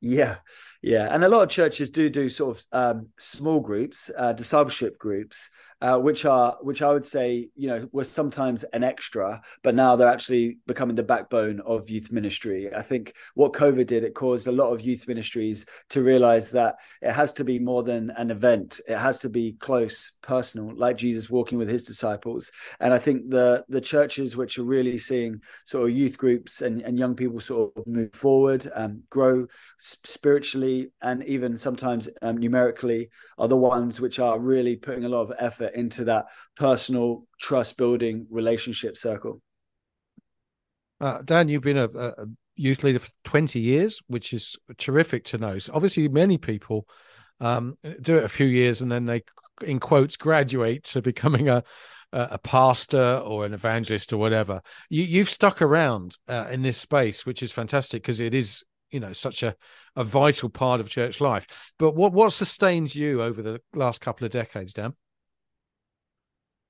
Yeah, 0.00 0.38
yeah, 0.82 1.08
and 1.14 1.22
a 1.22 1.28
lot 1.28 1.42
of 1.42 1.48
churches 1.48 1.90
do 1.90 2.10
do 2.10 2.28
sort 2.28 2.56
of 2.56 2.66
um, 2.72 3.08
small 3.18 3.60
groups, 3.60 4.10
uh, 4.16 4.32
discipleship 4.32 4.98
groups, 4.98 5.48
uh, 5.82 5.98
which 5.98 6.24
are 6.24 6.56
which 6.60 6.80
I 6.80 6.92
would 6.92 7.04
say 7.04 7.48
you 7.56 7.66
know 7.66 7.88
were 7.90 8.04
sometimes 8.04 8.62
an 8.72 8.84
extra, 8.84 9.42
but 9.64 9.74
now 9.74 9.96
they're 9.96 10.06
actually 10.06 10.58
becoming 10.64 10.94
the 10.94 11.02
backbone 11.02 11.58
of 11.66 11.90
youth 11.90 12.12
ministry. 12.12 12.72
I 12.72 12.82
think 12.82 13.14
what 13.34 13.52
COVID 13.52 13.88
did 13.88 14.04
it 14.04 14.14
caused 14.14 14.46
a 14.46 14.52
lot 14.52 14.72
of 14.72 14.80
youth 14.80 15.08
ministries 15.08 15.66
to 15.90 16.02
realize 16.02 16.52
that 16.52 16.76
it 17.00 17.10
has 17.10 17.32
to 17.34 17.44
be 17.44 17.58
more 17.58 17.82
than 17.82 18.10
an 18.10 18.30
event; 18.30 18.80
it 18.86 18.96
has 18.96 19.18
to 19.20 19.28
be 19.28 19.54
close, 19.54 20.12
personal, 20.22 20.72
like 20.72 20.96
Jesus 20.96 21.28
walking 21.28 21.58
with 21.58 21.68
his 21.68 21.82
disciples. 21.82 22.52
And 22.78 22.94
I 22.94 23.00
think 23.00 23.28
the 23.28 23.64
the 23.68 23.80
churches 23.80 24.36
which 24.36 24.60
are 24.60 24.64
really 24.64 24.98
seeing 24.98 25.40
sort 25.64 25.90
of 25.90 25.96
youth 25.96 26.16
groups 26.16 26.62
and, 26.62 26.80
and 26.82 26.96
young 26.96 27.16
people 27.16 27.40
sort 27.40 27.72
of 27.76 27.86
move 27.88 28.14
forward, 28.14 28.70
um, 28.72 29.02
grow 29.10 29.48
spiritually, 29.80 30.92
and 31.02 31.24
even 31.24 31.58
sometimes 31.58 32.08
um, 32.22 32.36
numerically, 32.36 33.10
are 33.36 33.48
the 33.48 33.56
ones 33.56 34.00
which 34.00 34.20
are 34.20 34.38
really 34.38 34.76
putting 34.76 35.04
a 35.04 35.08
lot 35.08 35.22
of 35.22 35.32
effort 35.40 35.71
into 35.74 36.04
that 36.04 36.26
personal 36.56 37.26
trust 37.40 37.76
building 37.76 38.26
relationship 38.30 38.96
circle. 38.96 39.40
Uh, 41.00 41.20
Dan, 41.22 41.48
you've 41.48 41.62
been 41.62 41.78
a, 41.78 41.88
a, 41.88 42.12
youth 42.54 42.84
leader 42.84 43.00
for 43.00 43.10
20 43.24 43.58
years, 43.58 44.00
which 44.06 44.32
is 44.32 44.56
terrific 44.78 45.24
to 45.24 45.38
know. 45.38 45.58
So 45.58 45.72
obviously, 45.74 46.08
many 46.08 46.38
people 46.38 46.86
um, 47.40 47.76
do 48.00 48.18
it 48.18 48.24
a 48.24 48.28
few 48.28 48.46
years 48.46 48.82
and 48.82 48.92
then 48.92 49.06
they, 49.06 49.22
in 49.64 49.80
quotes, 49.80 50.16
graduate 50.16 50.84
to 50.84 51.02
becoming 51.02 51.48
a 51.48 51.64
a 52.12 52.38
pastor 52.38 53.22
or 53.24 53.46
an 53.46 53.54
evangelist 53.54 54.12
or 54.12 54.18
whatever. 54.18 54.60
You, 54.90 55.20
have 55.20 55.30
stuck 55.30 55.62
around 55.62 56.18
uh, 56.28 56.46
in 56.50 56.60
this 56.60 56.76
space, 56.76 57.24
which 57.24 57.42
is 57.42 57.50
fantastic 57.50 58.02
because 58.02 58.20
it 58.20 58.34
is 58.34 58.64
you 58.90 59.00
know 59.00 59.12
such 59.12 59.42
a, 59.42 59.56
a 59.96 60.04
vital 60.04 60.50
part 60.50 60.80
of 60.80 60.88
church 60.88 61.20
life. 61.20 61.72
But 61.78 61.94
what 61.94 62.12
what 62.12 62.32
sustains 62.32 62.94
you 62.94 63.22
over 63.22 63.42
the 63.42 63.60
last 63.74 64.00
couple 64.00 64.26
of 64.26 64.30
decades, 64.30 64.74
Dan? 64.74 64.92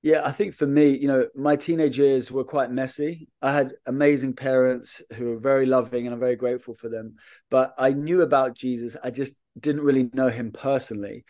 Yeah, 0.03 0.21
I 0.25 0.33
think 0.33 0.53
for 0.53 0.67
me, 0.67 0.97
you 0.97 1.07
know, 1.07 1.29
my 1.33 1.55
teenage 1.55 1.97
years 1.97 2.29
were 2.29 2.43
quite 2.43 2.69
messy. 2.69 3.29
I 3.41 3.53
had 3.53 3.71
amazing 3.85 4.33
parents 4.33 5.01
who 5.15 5.27
were 5.27 5.39
very 5.39 5.65
loving 5.65 6.05
and 6.05 6.13
I'm 6.13 6.19
very 6.19 6.35
grateful 6.35 6.75
for 6.75 6.89
them. 6.89 7.15
But 7.49 7.73
I 7.77 7.91
knew 7.91 8.21
about 8.21 8.53
Jesus. 8.53 8.97
I 9.01 9.11
just 9.11 9.35
didn't 9.57 9.83
really 9.83 10.09
know 10.13 10.27
him 10.27 10.51
personally. 10.51 11.23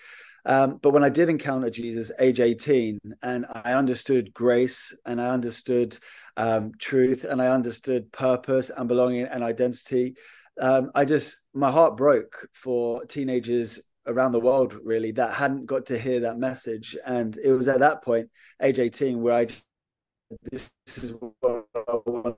Um, 0.43 0.79
but 0.81 0.89
when 0.89 1.03
I 1.03 1.09
did 1.09 1.29
encounter 1.29 1.69
Jesus, 1.69 2.11
age 2.19 2.39
18, 2.39 2.99
and 3.21 3.45
I 3.53 3.73
understood 3.73 4.33
grace 4.33 4.91
and 5.05 5.21
I 5.21 5.29
understood 5.29 5.95
um, 6.35 6.71
truth 6.79 7.25
and 7.25 7.43
I 7.43 7.49
understood 7.49 8.11
purpose 8.11 8.71
and 8.75 8.87
belonging 8.87 9.27
and 9.27 9.43
identity, 9.43 10.15
um, 10.59 10.89
I 10.95 11.05
just, 11.05 11.37
my 11.53 11.69
heart 11.69 11.95
broke 11.95 12.47
for 12.53 13.05
teenagers 13.05 13.79
around 14.07 14.31
the 14.31 14.39
world 14.39 14.75
really 14.83 15.11
that 15.11 15.33
hadn't 15.33 15.65
got 15.65 15.85
to 15.87 15.99
hear 15.99 16.21
that 16.21 16.37
message. 16.37 16.97
And 17.05 17.37
it 17.37 17.51
was 17.53 17.67
at 17.67 17.79
that 17.79 18.03
point 18.03 18.29
age 18.61 18.79
18 18.79 19.21
where 19.21 19.33
i 19.33 19.47
this, 20.51 20.71
is 20.87 21.13
what 21.39 21.65
i 21.75 21.95
want 22.05 22.37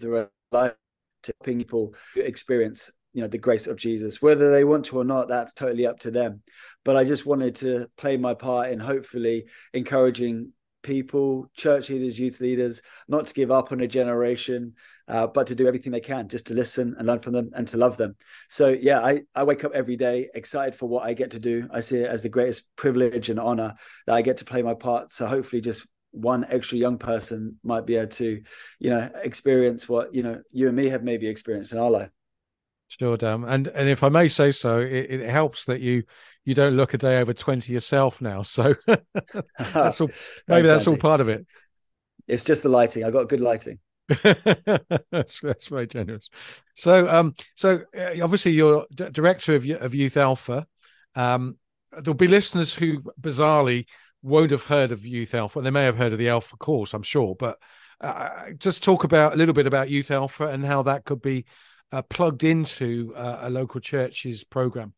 to 0.00 0.28
life 0.52 0.74
to 1.22 1.34
people 1.42 1.94
to 2.14 2.20
experience 2.24 2.90
you 3.12 3.20
know 3.20 3.28
the 3.28 3.38
grace 3.38 3.66
of 3.66 3.76
jesus. 3.76 4.22
Whether 4.22 4.50
they 4.50 4.64
want 4.64 4.86
to 4.86 4.98
or 4.98 5.04
not 5.04 5.28
that's 5.28 5.52
totally 5.52 5.86
up 5.86 5.98
to 6.00 6.10
them. 6.10 6.42
But 6.84 6.96
i 6.96 7.04
just 7.04 7.26
wanted 7.26 7.56
to 7.56 7.88
play 7.96 8.16
my 8.16 8.34
part 8.34 8.70
in 8.70 8.78
hopefully 8.78 9.46
encouraging 9.72 10.52
people, 10.82 11.50
church 11.54 11.90
leaders, 11.90 12.18
youth 12.18 12.40
leaders, 12.40 12.82
not 13.08 13.26
to 13.26 13.34
give 13.34 13.50
up 13.50 13.72
on 13.72 13.80
a 13.80 13.86
generation, 13.86 14.74
uh, 15.08 15.26
but 15.26 15.46
to 15.48 15.54
do 15.54 15.66
everything 15.66 15.92
they 15.92 16.00
can 16.00 16.28
just 16.28 16.46
to 16.46 16.54
listen 16.54 16.94
and 16.98 17.06
learn 17.06 17.18
from 17.18 17.32
them 17.32 17.50
and 17.54 17.66
to 17.68 17.76
love 17.76 17.96
them. 17.96 18.16
So, 18.48 18.68
yeah, 18.68 19.00
I, 19.00 19.22
I 19.34 19.44
wake 19.44 19.64
up 19.64 19.72
every 19.74 19.96
day 19.96 20.28
excited 20.34 20.74
for 20.74 20.88
what 20.88 21.04
I 21.04 21.14
get 21.14 21.32
to 21.32 21.40
do. 21.40 21.68
I 21.72 21.80
see 21.80 21.98
it 21.98 22.10
as 22.10 22.22
the 22.22 22.28
greatest 22.28 22.64
privilege 22.76 23.30
and 23.30 23.40
honor 23.40 23.74
that 24.06 24.14
I 24.14 24.22
get 24.22 24.38
to 24.38 24.44
play 24.44 24.62
my 24.62 24.74
part. 24.74 25.12
So, 25.12 25.26
hopefully, 25.26 25.62
just 25.62 25.86
one 26.12 26.44
extra 26.48 26.78
young 26.78 26.98
person 26.98 27.58
might 27.62 27.86
be 27.86 27.96
able 27.96 28.08
to, 28.08 28.42
you 28.78 28.90
know, 28.90 29.10
experience 29.22 29.88
what, 29.88 30.14
you 30.14 30.22
know, 30.22 30.40
you 30.52 30.66
and 30.66 30.76
me 30.76 30.88
have 30.88 31.02
maybe 31.02 31.26
experienced 31.26 31.72
in 31.72 31.78
our 31.78 31.90
life. 31.90 32.10
Sure, 32.88 33.16
Dan. 33.16 33.44
And 33.44 33.68
and 33.68 33.88
if 33.88 34.02
I 34.02 34.08
may 34.08 34.26
say 34.26 34.50
so, 34.50 34.80
it, 34.80 34.90
it 35.10 35.30
helps 35.30 35.66
that 35.66 35.80
you 35.80 36.02
you 36.44 36.54
don't 36.54 36.76
look 36.76 36.94
a 36.94 36.98
day 36.98 37.18
over 37.18 37.32
20 37.32 37.72
yourself 37.72 38.20
now. 38.20 38.42
So 38.42 38.74
that's 39.58 40.00
all, 40.00 40.10
maybe 40.48 40.66
that's 40.66 40.86
all 40.86 40.96
part 40.96 41.20
of 41.20 41.28
it. 41.28 41.46
It's 42.26 42.44
just 42.44 42.62
the 42.62 42.68
lighting. 42.68 43.04
I 43.04 43.10
got 43.10 43.28
good 43.28 43.40
lighting. 43.40 43.78
that's, 45.12 45.40
that's 45.40 45.68
very 45.68 45.86
generous. 45.86 46.28
So, 46.74 47.08
um, 47.08 47.34
so 47.54 47.82
uh, 47.96 48.22
obviously 48.22 48.52
you're 48.52 48.86
d- 48.94 49.10
director 49.10 49.54
of, 49.54 49.68
of 49.68 49.94
Youth 49.94 50.16
Alpha. 50.16 50.66
Um, 51.14 51.56
there'll 51.92 52.14
be 52.14 52.28
listeners 52.28 52.74
who 52.74 53.02
bizarrely 53.20 53.86
won't 54.22 54.50
have 54.50 54.64
heard 54.64 54.92
of 54.92 55.06
Youth 55.06 55.34
Alpha. 55.34 55.60
They 55.60 55.70
may 55.70 55.84
have 55.84 55.96
heard 55.96 56.12
of 56.12 56.18
the 56.18 56.28
Alpha 56.28 56.56
course, 56.56 56.94
I'm 56.94 57.02
sure, 57.02 57.34
but 57.38 57.58
uh, 58.00 58.50
just 58.58 58.82
talk 58.82 59.04
about 59.04 59.34
a 59.34 59.36
little 59.36 59.54
bit 59.54 59.66
about 59.66 59.90
Youth 59.90 60.10
Alpha 60.10 60.48
and 60.48 60.64
how 60.64 60.82
that 60.84 61.04
could 61.04 61.20
be 61.20 61.44
uh, 61.92 62.02
plugged 62.02 62.44
into 62.44 63.12
uh, 63.16 63.40
a 63.42 63.50
local 63.50 63.80
church's 63.80 64.44
program. 64.44 64.94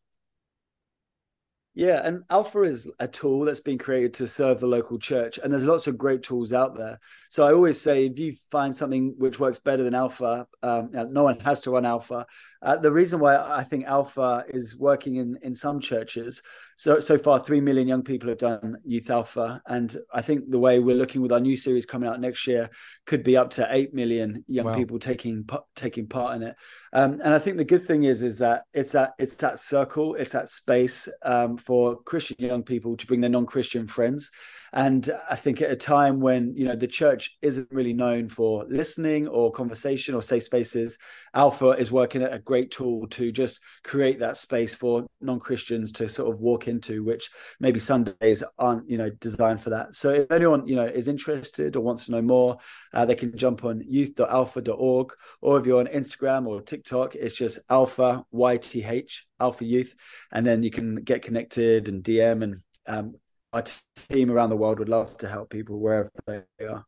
Yeah, 1.75 2.01
and 2.03 2.23
Alpha 2.29 2.61
is 2.61 2.87
a 2.99 3.07
tool 3.07 3.45
that's 3.45 3.59
been 3.59 3.79
created 3.79 4.13
to 4.15 4.27
serve 4.27 4.59
the 4.59 4.67
local 4.67 4.99
church, 4.99 5.39
and 5.41 5.51
there's 5.51 5.65
lots 5.65 5.87
of 5.87 5.97
great 5.97 6.21
tools 6.21 6.53
out 6.53 6.77
there. 6.77 6.99
So 7.29 7.47
I 7.47 7.53
always 7.53 7.81
say, 7.81 8.05
if 8.05 8.19
you 8.19 8.35
find 8.51 8.75
something 8.75 9.15
which 9.17 9.39
works 9.39 9.57
better 9.57 9.83
than 9.83 9.95
Alpha, 9.95 10.47
um, 10.61 10.91
no 10.93 11.23
one 11.23 11.39
has 11.39 11.61
to 11.61 11.71
run 11.71 11.85
Alpha. 11.85 12.27
Uh, 12.63 12.77
the 12.77 12.91
reason 12.91 13.19
why 13.19 13.35
I 13.35 13.63
think 13.63 13.85
Alpha 13.85 14.45
is 14.47 14.77
working 14.77 15.17
in 15.17 15.37
in 15.41 15.53
some 15.53 15.81
churches, 15.81 16.41
so 16.77 17.01
so 17.01 17.17
far, 17.17 17.39
three 17.39 17.59
million 17.59 17.87
young 17.87 18.03
people 18.03 18.29
have 18.29 18.37
done 18.37 18.77
Youth 18.85 19.09
Alpha, 19.09 19.61
and 19.67 19.95
I 20.13 20.21
think 20.21 20.49
the 20.49 20.59
way 20.59 20.79
we're 20.79 20.95
looking 20.95 21.21
with 21.21 21.33
our 21.33 21.41
new 21.41 21.57
series 21.57 21.85
coming 21.85 22.07
out 22.07 22.21
next 22.21 22.47
year 22.47 22.69
could 23.05 23.23
be 23.23 23.35
up 23.35 23.49
to 23.51 23.67
eight 23.69 23.93
million 23.93 24.45
young 24.47 24.67
wow. 24.67 24.75
people 24.75 24.97
taking 24.97 25.45
taking 25.75 26.07
part 26.07 26.37
in 26.37 26.43
it. 26.43 26.55
Um, 26.93 27.19
and 27.23 27.33
I 27.33 27.39
think 27.39 27.57
the 27.57 27.65
good 27.65 27.85
thing 27.85 28.05
is 28.05 28.21
is 28.21 28.37
that 28.37 28.63
it's 28.73 28.93
that 28.93 29.11
it's 29.19 29.35
that 29.37 29.59
circle, 29.59 30.15
it's 30.15 30.31
that 30.31 30.47
space 30.47 31.09
um, 31.23 31.57
for 31.57 32.01
Christian 32.03 32.37
young 32.39 32.63
people 32.63 32.95
to 32.95 33.07
bring 33.07 33.19
their 33.19 33.29
non-Christian 33.29 33.87
friends. 33.87 34.31
And 34.75 35.07
I 35.29 35.35
think 35.35 35.61
at 35.61 35.69
a 35.69 35.75
time 35.75 36.19
when 36.19 36.55
you 36.55 36.65
know 36.65 36.75
the 36.75 36.87
church 36.87 37.37
isn't 37.43 37.67
really 37.71 37.93
known 37.93 38.27
for 38.27 38.65
listening 38.67 39.27
or 39.27 39.51
conversation 39.51 40.15
or 40.15 40.21
safe 40.23 40.43
spaces, 40.43 40.97
Alpha 41.35 41.69
is 41.71 41.91
working 41.91 42.23
at 42.23 42.33
a 42.33 42.39
great 42.39 42.71
tool 42.71 43.05
to 43.09 43.31
just 43.31 43.59
create 43.83 44.19
that 44.19 44.35
space 44.35 44.73
for 44.73 45.05
non-Christians 45.21 45.91
to 45.93 46.09
sort 46.09 46.33
of 46.33 46.39
walk 46.39 46.67
into, 46.67 47.03
which 47.03 47.29
maybe 47.59 47.79
Sundays 47.79 48.43
aren't 48.57 48.89
you 48.89 48.97
know 48.97 49.11
designed 49.11 49.61
for 49.61 49.69
that. 49.69 49.95
So 49.95 50.09
if 50.09 50.31
anyone 50.31 50.67
you 50.67 50.75
know 50.75 50.85
is 50.85 51.07
interested 51.07 51.75
or 51.75 51.81
wants 51.81 52.07
to 52.07 52.11
know 52.11 52.23
more, 52.23 52.57
uh, 52.95 53.05
they 53.05 53.15
can 53.15 53.37
jump 53.37 53.63
on 53.63 53.83
youth.alpha.org, 53.87 55.13
or 55.41 55.59
if 55.59 55.67
you're 55.67 55.81
on 55.81 55.87
Instagram 55.87 56.47
or 56.47 56.61
TikTok, 56.61 57.13
it's 57.13 57.35
just 57.35 57.59
Alpha 57.69 58.25
YTH 58.33 59.21
Alpha 59.39 59.65
Youth, 59.65 59.95
and 60.31 60.47
then 60.47 60.63
you 60.63 60.71
can 60.71 60.95
get 60.95 61.21
connected 61.21 61.87
and 61.87 62.03
DM 62.03 62.43
and 62.43 62.55
um, 62.87 63.15
our 63.53 63.63
team 64.09 64.31
around 64.31 64.49
the 64.49 64.57
world 64.57 64.79
would 64.79 64.89
love 64.89 65.15
to 65.17 65.29
help 65.29 65.49
people 65.49 65.79
wherever 65.79 66.09
they 66.25 66.65
are. 66.65 66.85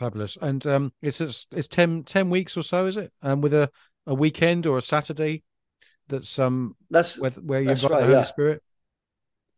Fabulous. 0.00 0.38
And 0.40 0.66
um, 0.66 0.92
it's, 1.02 1.20
it's 1.20 1.46
it's 1.52 1.68
10, 1.68 2.04
10 2.04 2.30
weeks 2.30 2.56
or 2.56 2.62
so, 2.62 2.86
is 2.86 2.96
it? 2.96 3.12
Um, 3.22 3.40
with 3.40 3.52
a, 3.52 3.70
a 4.06 4.14
weekend 4.14 4.66
or 4.66 4.78
a 4.78 4.82
Saturday 4.82 5.42
that's 6.08 6.38
um 6.38 6.74
that's 6.90 7.18
where, 7.18 7.30
where 7.30 7.60
you 7.60 7.70
invite 7.70 7.90
right, 7.90 7.98
the 7.98 8.04
Holy 8.06 8.16
yeah. 8.16 8.22
Spirit. 8.22 8.62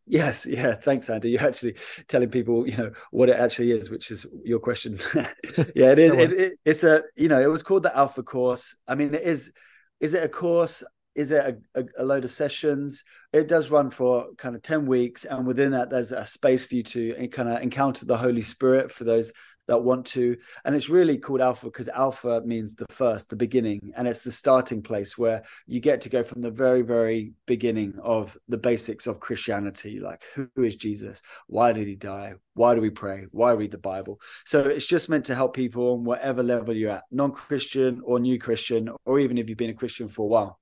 Yes, 0.07 0.45
yeah. 0.45 0.75
Thanks, 0.75 1.09
Andy. 1.09 1.31
You're 1.31 1.47
actually 1.47 1.77
telling 2.09 2.31
people, 2.31 2.69
you 2.69 2.77
know, 2.77 2.91
what 3.13 3.29
it 3.29 3.37
actually 3.37 3.71
is, 3.71 3.91
which 3.91 4.11
is 4.11 4.27
your 4.45 4.59
question. 4.59 4.99
yeah, 5.15 5.93
it 5.93 5.99
is. 6.01 6.13
it, 6.15 6.33
it, 6.33 6.53
it's 6.65 6.83
a, 6.83 7.03
you 7.15 7.29
know, 7.29 7.41
it 7.41 7.47
was 7.47 7.63
called 7.63 7.85
the 7.85 7.97
Alpha 7.97 8.25
Course. 8.25 8.75
I 8.89 8.97
mean, 8.97 9.15
it 9.15 9.23
is. 9.23 9.53
Is 10.01 10.15
it 10.15 10.25
a 10.25 10.29
course? 10.29 10.83
Is 11.15 11.33
it 11.33 11.61
a, 11.75 11.81
a, 11.81 11.85
a, 11.99 12.05
load 12.05 12.25
of 12.25 12.31
sessions? 12.31 13.05
It 13.33 13.49
does 13.49 13.71
run 13.71 13.91
for 13.91 14.29
kind 14.37 14.55
of 14.55 14.63
10 14.63 14.87
weeks 14.87 15.25
and 15.25 15.47
within 15.47 15.73
that 15.73 15.91
there's 15.91 16.13
a 16.13 16.25
space 16.25 16.67
for 16.67 16.77
you 16.77 16.83
to 16.85 17.29
kind 17.29 17.49
of 17.49 17.63
encounter 17.63 18.07
the 18.07 18.17
holy 18.17 18.43
spirit 18.43 18.93
for 18.93 19.05
those 19.05 19.33
that 19.71 19.85
want 19.85 20.05
to. 20.07 20.37
And 20.65 20.75
it's 20.75 20.89
really 20.89 21.17
called 21.17 21.41
alpha 21.41 21.67
because 21.67 21.89
alpha 21.89 22.43
means 22.45 22.75
the 22.75 22.87
first 22.91 23.31
the 23.31 23.37
beginning 23.37 23.93
and 23.97 24.09
it's 24.09 24.23
the 24.23 24.33
starting 24.33 24.83
place 24.83 25.17
where 25.17 25.45
you 25.67 25.81
get 25.81 26.01
to 26.03 26.09
go 26.09 26.25
from 26.25 26.43
the 26.43 26.51
very 26.51 26.83
very 26.83 27.35
beginning 27.47 27.95
of 28.03 28.37
the 28.49 28.59
basics 28.59 29.07
of 29.07 29.21
christianity 29.21 30.01
like 30.01 30.25
who 30.35 30.49
is 30.57 30.77
jesus? 30.77 31.23
Why 31.47 31.73
did 31.73 31.87
he 31.87 31.97
die? 31.97 32.35
Why 32.55 32.75
do 32.75 32.81
we 32.81 32.91
pray? 32.91 33.27
Why 33.31 33.53
read 33.53 33.71
the 33.71 33.79
bible? 33.79 34.21
So 34.45 34.61
it's 34.61 34.87
just 34.87 35.09
meant 35.09 35.27
to 35.27 35.35
help 35.35 35.55
people 35.55 35.93
on 35.93 36.05
whatever 36.05 36.43
level 36.43 36.75
you're 36.75 36.91
at 36.91 37.05
non-christian 37.11 38.01
or 38.05 38.19
new 38.19 38.39
christian 38.39 38.91
or 39.05 39.21
even 39.21 39.39
if 39.39 39.49
you've 39.49 39.59
been 39.59 39.71
a 39.71 39.75
christian 39.75 40.09
for 40.09 40.23
a 40.23 40.27
while 40.27 40.60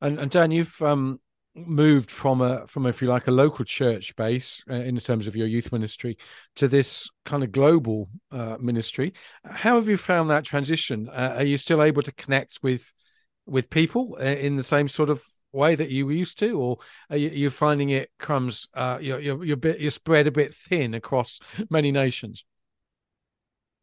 and, 0.00 0.18
and 0.18 0.30
Dan, 0.30 0.50
you've 0.50 0.80
um, 0.82 1.20
moved 1.56 2.10
from 2.10 2.40
a 2.42 2.66
from 2.66 2.86
if 2.86 3.00
you 3.00 3.08
like 3.08 3.26
a 3.26 3.32
local 3.32 3.64
church 3.64 4.14
base 4.16 4.62
uh, 4.70 4.74
in 4.74 4.96
terms 4.98 5.26
of 5.26 5.34
your 5.34 5.46
youth 5.46 5.72
ministry 5.72 6.18
to 6.54 6.68
this 6.68 7.08
kind 7.24 7.42
of 7.42 7.52
global 7.52 8.08
uh, 8.30 8.56
ministry. 8.60 9.14
How 9.44 9.76
have 9.76 9.88
you 9.88 9.96
found 9.96 10.30
that 10.30 10.44
transition? 10.44 11.08
Uh, 11.08 11.36
are 11.38 11.44
you 11.44 11.56
still 11.56 11.82
able 11.82 12.02
to 12.02 12.12
connect 12.12 12.58
with 12.62 12.92
with 13.46 13.70
people 13.70 14.16
uh, 14.20 14.24
in 14.24 14.56
the 14.56 14.62
same 14.62 14.88
sort 14.88 15.08
of 15.08 15.22
way 15.52 15.74
that 15.74 15.88
you 15.88 16.10
used 16.10 16.38
to, 16.40 16.60
or 16.60 16.78
are 17.08 17.16
you, 17.16 17.48
are 17.48 17.50
finding 17.50 17.90
it 17.90 18.10
comes 18.18 18.68
uh, 18.74 18.98
you're 19.00 19.20
you're 19.20 19.44
you're, 19.44 19.56
bit, 19.56 19.80
you're 19.80 19.90
spread 19.90 20.26
a 20.26 20.32
bit 20.32 20.54
thin 20.54 20.94
across 20.94 21.40
many 21.70 21.90
nations? 21.90 22.44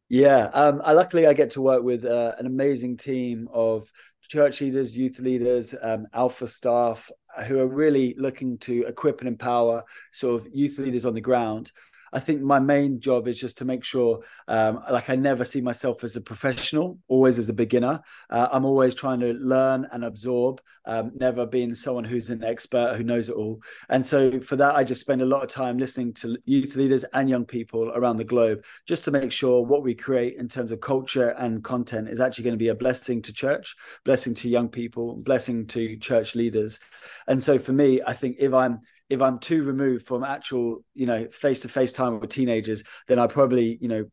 Yeah, 0.08 0.50
um, 0.52 0.82
I 0.84 0.92
luckily 0.92 1.26
I 1.26 1.32
get 1.32 1.50
to 1.50 1.62
work 1.62 1.82
with 1.82 2.04
uh, 2.04 2.34
an 2.38 2.46
amazing 2.46 2.96
team 2.96 3.48
of 3.52 3.90
church 4.22 4.60
leaders, 4.60 4.96
youth 4.96 5.18
leaders, 5.18 5.74
um, 5.82 6.06
alpha 6.12 6.46
staff 6.46 7.10
who 7.46 7.58
are 7.58 7.66
really 7.66 8.14
looking 8.18 8.58
to 8.58 8.84
equip 8.86 9.20
and 9.20 9.28
empower 9.28 9.84
sort 10.12 10.40
of 10.40 10.48
youth 10.52 10.78
leaders 10.78 11.04
on 11.04 11.14
the 11.14 11.20
ground 11.20 11.72
I 12.14 12.20
think 12.20 12.40
my 12.42 12.60
main 12.60 13.00
job 13.00 13.26
is 13.26 13.40
just 13.40 13.58
to 13.58 13.64
make 13.64 13.84
sure, 13.84 14.20
um, 14.46 14.80
like, 14.88 15.10
I 15.10 15.16
never 15.16 15.44
see 15.44 15.60
myself 15.60 16.04
as 16.04 16.14
a 16.14 16.20
professional, 16.20 16.98
always 17.08 17.40
as 17.40 17.48
a 17.48 17.52
beginner. 17.52 18.02
Uh, 18.30 18.46
I'm 18.52 18.64
always 18.64 18.94
trying 18.94 19.18
to 19.20 19.32
learn 19.32 19.88
and 19.90 20.04
absorb, 20.04 20.60
um, 20.86 21.10
never 21.16 21.44
being 21.44 21.74
someone 21.74 22.04
who's 22.04 22.30
an 22.30 22.44
expert 22.44 22.94
who 22.94 23.02
knows 23.02 23.28
it 23.28 23.34
all. 23.34 23.60
And 23.88 24.06
so 24.06 24.40
for 24.40 24.54
that, 24.56 24.76
I 24.76 24.84
just 24.84 25.00
spend 25.00 25.22
a 25.22 25.26
lot 25.26 25.42
of 25.42 25.48
time 25.48 25.76
listening 25.76 26.12
to 26.14 26.38
youth 26.44 26.76
leaders 26.76 27.04
and 27.12 27.28
young 27.28 27.44
people 27.44 27.90
around 27.90 28.18
the 28.18 28.24
globe 28.24 28.64
just 28.86 29.04
to 29.06 29.10
make 29.10 29.32
sure 29.32 29.64
what 29.64 29.82
we 29.82 29.94
create 29.94 30.36
in 30.38 30.46
terms 30.46 30.70
of 30.70 30.80
culture 30.80 31.30
and 31.30 31.64
content 31.64 32.08
is 32.08 32.20
actually 32.20 32.44
going 32.44 32.54
to 32.54 32.64
be 32.64 32.68
a 32.68 32.74
blessing 32.76 33.22
to 33.22 33.32
church, 33.32 33.74
blessing 34.04 34.34
to 34.34 34.48
young 34.48 34.68
people, 34.68 35.16
blessing 35.16 35.66
to 35.66 35.96
church 35.96 36.36
leaders. 36.36 36.78
And 37.26 37.42
so 37.42 37.58
for 37.58 37.72
me, 37.72 38.00
I 38.06 38.12
think 38.12 38.36
if 38.38 38.54
I'm 38.54 38.80
if 39.08 39.20
I'm 39.20 39.38
too 39.38 39.62
removed 39.62 40.06
from 40.06 40.24
actual, 40.24 40.84
you 40.94 41.06
know, 41.06 41.28
face 41.30 41.60
to 41.60 41.68
face 41.68 41.92
time 41.92 42.20
with 42.20 42.30
teenagers, 42.30 42.82
then 43.06 43.18
I 43.18 43.26
probably, 43.26 43.78
you 43.80 43.88
know, 43.88 44.04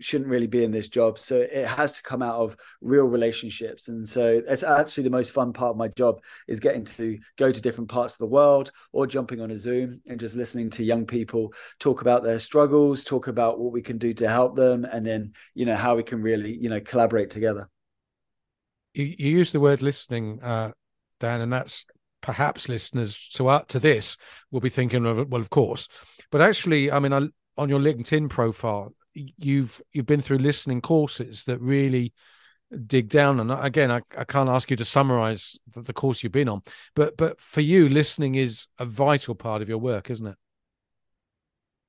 shouldn't 0.00 0.30
really 0.30 0.46
be 0.46 0.64
in 0.64 0.70
this 0.70 0.88
job. 0.88 1.18
So 1.18 1.40
it 1.40 1.66
has 1.66 1.92
to 1.92 2.02
come 2.02 2.22
out 2.22 2.36
of 2.36 2.56
real 2.80 3.04
relationships. 3.04 3.88
And 3.88 4.08
so 4.08 4.42
it's 4.48 4.62
actually 4.62 5.04
the 5.04 5.10
most 5.10 5.32
fun 5.32 5.52
part 5.52 5.70
of 5.70 5.76
my 5.76 5.88
job 5.88 6.20
is 6.48 6.60
getting 6.60 6.84
to 6.84 7.18
go 7.36 7.52
to 7.52 7.60
different 7.60 7.90
parts 7.90 8.14
of 8.14 8.18
the 8.18 8.26
world 8.26 8.72
or 8.92 9.06
jumping 9.06 9.40
on 9.40 9.50
a 9.50 9.56
Zoom 9.56 10.00
and 10.08 10.18
just 10.18 10.34
listening 10.34 10.70
to 10.70 10.84
young 10.84 11.06
people 11.06 11.52
talk 11.78 12.00
about 12.00 12.24
their 12.24 12.38
struggles, 12.38 13.04
talk 13.04 13.28
about 13.28 13.60
what 13.60 13.72
we 13.72 13.82
can 13.82 13.98
do 13.98 14.12
to 14.14 14.28
help 14.28 14.56
them, 14.56 14.84
and 14.84 15.06
then, 15.06 15.34
you 15.54 15.66
know, 15.66 15.76
how 15.76 15.94
we 15.94 16.02
can 16.02 16.22
really, 16.22 16.56
you 16.56 16.68
know, 16.68 16.80
collaborate 16.80 17.30
together. 17.30 17.68
You, 18.94 19.04
you 19.04 19.30
use 19.30 19.52
the 19.52 19.60
word 19.60 19.82
listening, 19.82 20.40
uh, 20.42 20.72
Dan, 21.20 21.42
and 21.42 21.52
that's 21.52 21.84
perhaps 22.22 22.68
listeners 22.68 23.28
to 23.34 23.48
uh, 23.48 23.62
to 23.68 23.78
this 23.78 24.16
will 24.50 24.60
be 24.60 24.68
thinking 24.68 25.04
well 25.28 25.40
of 25.40 25.50
course. 25.50 25.88
But 26.30 26.40
actually 26.40 26.90
i 26.90 26.98
mean 26.98 27.12
I, 27.12 27.28
on 27.58 27.68
your 27.68 27.80
linkedin 27.80 28.30
profile 28.30 28.94
you've 29.14 29.82
you've 29.92 30.06
been 30.06 30.22
through 30.22 30.38
listening 30.38 30.80
courses 30.80 31.44
that 31.44 31.60
really 31.60 32.12
dig 32.86 33.10
down. 33.10 33.38
And 33.38 33.52
again 33.52 33.90
I, 33.90 34.00
I 34.16 34.24
can't 34.24 34.48
ask 34.48 34.70
you 34.70 34.76
to 34.78 34.84
summarize 34.84 35.58
the, 35.74 35.82
the 35.82 35.92
course 35.92 36.22
you've 36.22 36.32
been 36.32 36.48
on 36.48 36.62
but 36.96 37.16
but 37.16 37.40
for 37.40 37.60
you 37.60 37.88
listening 37.88 38.36
is 38.36 38.66
a 38.78 38.86
vital 38.86 39.34
part 39.34 39.62
of 39.62 39.68
your 39.68 39.78
work 39.78 40.10
isn't 40.10 40.26
it 40.26 40.36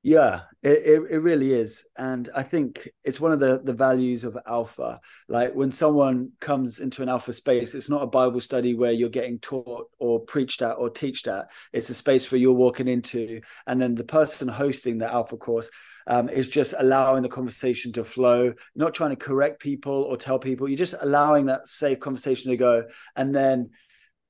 yeah, 0.05 0.41
it, 0.61 0.83
it, 0.85 1.01
it, 1.11 1.17
really 1.19 1.53
is. 1.53 1.85
And 1.97 2.29
I 2.35 2.43
think 2.43 2.89
it's 3.05 3.21
one 3.21 3.31
of 3.31 3.39
the, 3.39 3.61
the 3.63 3.71
values 3.71 4.25
of 4.25 4.37
alpha. 4.45 4.99
Like 5.29 5.53
when 5.55 5.71
someone 5.71 6.31
comes 6.41 6.81
into 6.81 7.01
an 7.03 7.09
alpha 7.09 7.31
space, 7.31 7.73
it's 7.73 7.89
not 7.89 8.03
a 8.03 8.07
Bible 8.07 8.41
study 8.41 8.75
where 8.75 8.91
you're 8.91 9.07
getting 9.07 9.39
taught 9.39 9.89
or 9.99 10.19
preached 10.19 10.61
at 10.61 10.73
or 10.73 10.89
teached 10.89 11.29
at. 11.29 11.49
It's 11.71 11.89
a 11.89 11.93
space 11.93 12.29
where 12.29 12.39
you're 12.39 12.51
walking 12.51 12.89
into, 12.89 13.39
and 13.65 13.81
then 13.81 13.95
the 13.95 14.03
person 14.03 14.49
hosting 14.49 14.97
the 14.97 15.11
alpha 15.11 15.37
course 15.37 15.69
um, 16.05 16.27
is 16.27 16.49
just 16.49 16.73
allowing 16.77 17.23
the 17.23 17.29
conversation 17.29 17.93
to 17.93 18.03
flow, 18.03 18.53
not 18.75 18.93
trying 18.93 19.11
to 19.11 19.15
correct 19.15 19.61
people 19.61 20.03
or 20.03 20.17
tell 20.17 20.37
people. 20.37 20.67
You're 20.67 20.77
just 20.77 20.95
allowing 20.99 21.45
that 21.45 21.69
safe 21.69 22.01
conversation 22.01 22.51
to 22.51 22.57
go. 22.57 22.83
And 23.15 23.33
then 23.33 23.69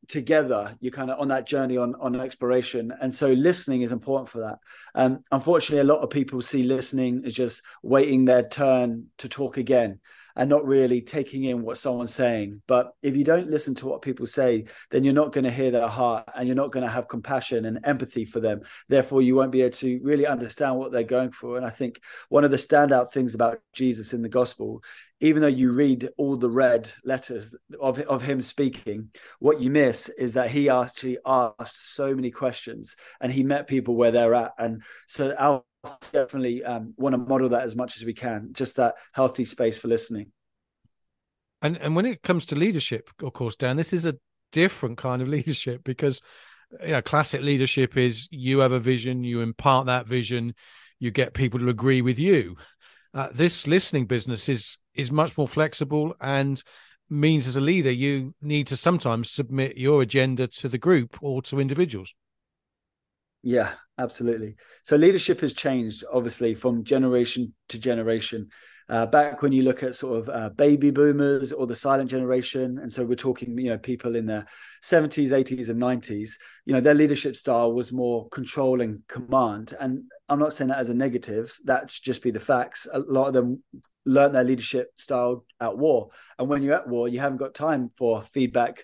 together 0.08 0.76
you're 0.80 0.92
kind 0.92 1.10
of 1.10 1.20
on 1.20 1.28
that 1.28 1.48
journey 1.48 1.78
on 1.78 1.96
on 1.96 2.20
exploration 2.20 2.94
and 3.02 3.14
so 3.14 3.32
listening 3.32 3.82
is 3.82 3.92
important 3.92 4.30
for 4.30 4.40
that 4.40 4.60
um 4.96 5.24
unfortunately 5.32 5.80
a 5.80 5.94
lot 5.94 6.02
of 6.02 6.10
people 6.10 6.42
see 6.42 6.64
listening 6.64 7.24
as 7.26 7.34
just 7.34 7.62
waiting 7.82 8.26
their 8.26 8.44
turn 8.44 9.06
to 9.18 9.30
talk 9.30 9.58
again 9.58 10.00
and 10.36 10.50
not 10.50 10.66
really 10.66 11.02
taking 11.02 11.44
in 11.44 11.62
what 11.62 11.78
someone's 11.78 12.14
saying. 12.14 12.62
But 12.68 12.94
if 13.02 13.16
you 13.16 13.24
don't 13.24 13.50
listen 13.50 13.76
to 13.76 13.88
what 13.88 14.02
people 14.02 14.26
say, 14.26 14.66
then 14.90 15.04
you're 15.04 15.14
not 15.14 15.32
going 15.32 15.44
to 15.44 15.52
hear 15.52 15.72
their 15.72 15.88
heart 15.88 16.28
and 16.36 16.48
you're 16.48 16.56
not 16.56 16.72
going 16.72 16.86
to 16.86 16.92
have 16.92 17.08
compassion 17.08 17.66
and 17.66 17.80
empathy 17.84 18.26
for 18.26 18.40
them. 18.40 18.62
Therefore, 18.90 19.22
you 19.22 19.36
won't 19.36 19.52
be 19.52 19.62
able 19.62 19.78
to 19.78 20.00
really 20.04 20.26
understand 20.26 20.78
what 20.78 20.92
they're 20.92 21.04
going 21.04 21.32
for. 21.32 21.58
And 21.58 21.66
I 21.66 21.70
think 21.70 22.02
one 22.30 22.44
of 22.44 22.52
the 22.52 22.58
standout 22.58 23.12
things 23.12 23.36
about 23.36 23.60
Jesus 23.74 24.14
in 24.14 24.22
the 24.22 24.30
gospel, 24.30 24.84
even 25.24 25.42
though 25.42 25.48
you 25.48 25.72
read 25.72 26.10
all 26.18 26.36
the 26.36 26.50
red 26.50 26.92
letters 27.06 27.56
of, 27.80 27.98
of 28.00 28.22
him 28.22 28.42
speaking, 28.42 29.10
what 29.40 29.62
you 29.62 29.70
miss 29.70 30.10
is 30.10 30.34
that 30.34 30.50
he 30.50 30.68
actually 30.68 31.18
asked 31.26 31.96
so 31.96 32.14
many 32.14 32.30
questions 32.30 32.98
and 33.22 33.32
he 33.32 33.42
met 33.42 33.66
people 33.66 33.96
where 33.96 34.12
they're 34.12 34.36
at. 34.36 34.52
And 34.58 34.84
so 35.08 35.34
our 35.40 35.64
definitely 36.12 36.62
um, 36.66 36.94
want 36.98 37.14
to 37.14 37.18
model 37.18 37.48
that 37.50 37.64
as 37.64 37.74
much 37.74 37.96
as 37.96 38.04
we 38.04 38.14
can, 38.14 38.50
just 38.52 38.76
that 38.76 38.96
healthy 39.14 39.46
space 39.46 39.80
for 39.80 39.88
listening. 39.88 40.34
And 41.62 41.78
and 41.78 41.96
when 41.96 42.06
it 42.06 42.22
comes 42.22 42.46
to 42.48 42.56
leadership, 42.56 43.10
of 43.22 43.32
course, 43.32 43.56
Dan, 43.56 43.78
this 43.78 43.94
is 43.94 44.06
a 44.06 44.18
different 44.52 44.98
kind 44.98 45.22
of 45.22 45.28
leadership 45.30 45.86
because 45.86 46.22
yeah, 46.86 47.00
classic 47.00 47.42
leadership 47.42 47.96
is 47.96 48.28
you 48.30 48.60
have 48.60 48.74
a 48.74 48.80
vision, 48.80 49.24
you 49.24 49.40
impart 49.40 49.86
that 49.86 50.06
vision, 50.06 50.54
you 51.00 51.12
get 51.12 51.34
people 51.34 51.62
to 51.62 51.70
agree 51.70 52.02
with 52.02 52.20
you. 52.20 52.58
Uh, 53.14 53.30
this 53.34 53.68
listening 53.68 54.06
business 54.06 54.50
is 54.50 54.80
is 54.96 55.12
much 55.12 55.38
more 55.38 55.48
flexible 55.48 56.16
and 56.22 56.64
means 57.10 57.48
as 57.48 57.56
a 57.56 57.62
leader 57.62 57.92
you 57.92 58.34
need 58.42 58.68
to 58.68 58.78
sometimes 58.78 59.30
submit 59.30 59.78
your 59.78 60.02
agenda 60.02 60.48
to 60.48 60.68
the 60.68 60.78
group 60.78 61.18
or 61.22 61.42
to 61.42 61.60
individuals. 61.60 62.16
Yeah, 63.44 63.74
absolutely. 63.98 64.56
So 64.84 64.96
leadership 64.96 65.42
has 65.42 65.54
changed, 65.54 66.04
obviously, 66.12 66.56
from 66.56 66.86
generation 66.86 67.54
to 67.70 67.80
generation. 67.80 68.50
Uh, 68.90 69.06
back 69.06 69.42
when 69.42 69.52
you 69.52 69.64
look 69.64 69.82
at 69.82 69.96
sort 69.96 70.20
of 70.20 70.30
uh, 70.30 70.50
baby 70.50 70.92
boomers 70.92 71.54
or 71.54 71.66
the 71.66 71.76
silent 71.76 72.10
generation, 72.10 72.80
and 72.80 72.92
so 72.92 73.06
we're 73.06 73.16
talking, 73.16 73.58
you 73.58 73.70
know, 73.70 73.78
people 73.78 74.16
in 74.16 74.26
their 74.26 74.46
70s, 74.84 75.30
80s, 75.30 75.70
and 75.70 75.82
90s, 75.82 76.32
you 76.66 76.74
know, 76.74 76.82
their 76.82 76.94
leadership 76.94 77.36
style 77.36 77.74
was 77.74 77.92
more 77.92 78.28
control 78.30 78.82
and 78.82 79.02
command. 79.08 79.74
And 79.80 80.04
I'm 80.28 80.40
not 80.40 80.54
saying 80.54 80.70
that 80.70 80.80
as 80.80 80.90
a 80.90 80.94
negative, 80.94 81.58
that's 81.64 82.00
just 82.00 82.22
be 82.22 82.32
the 82.32 82.40
facts. 82.40 82.88
A 82.92 83.00
lot 83.00 83.28
of 83.28 83.34
them 83.34 83.64
learn 84.06 84.34
their 84.34 84.44
leadership 84.44 84.92
style 84.98 85.46
at 85.60 85.78
war. 85.78 86.10
And 86.38 86.50
when 86.50 86.62
you're 86.62 86.76
at 86.76 86.88
war, 86.88 87.08
you 87.08 87.20
haven't 87.20 87.38
got 87.38 87.54
time 87.54 87.92
for 87.98 88.24
feedback 88.24 88.84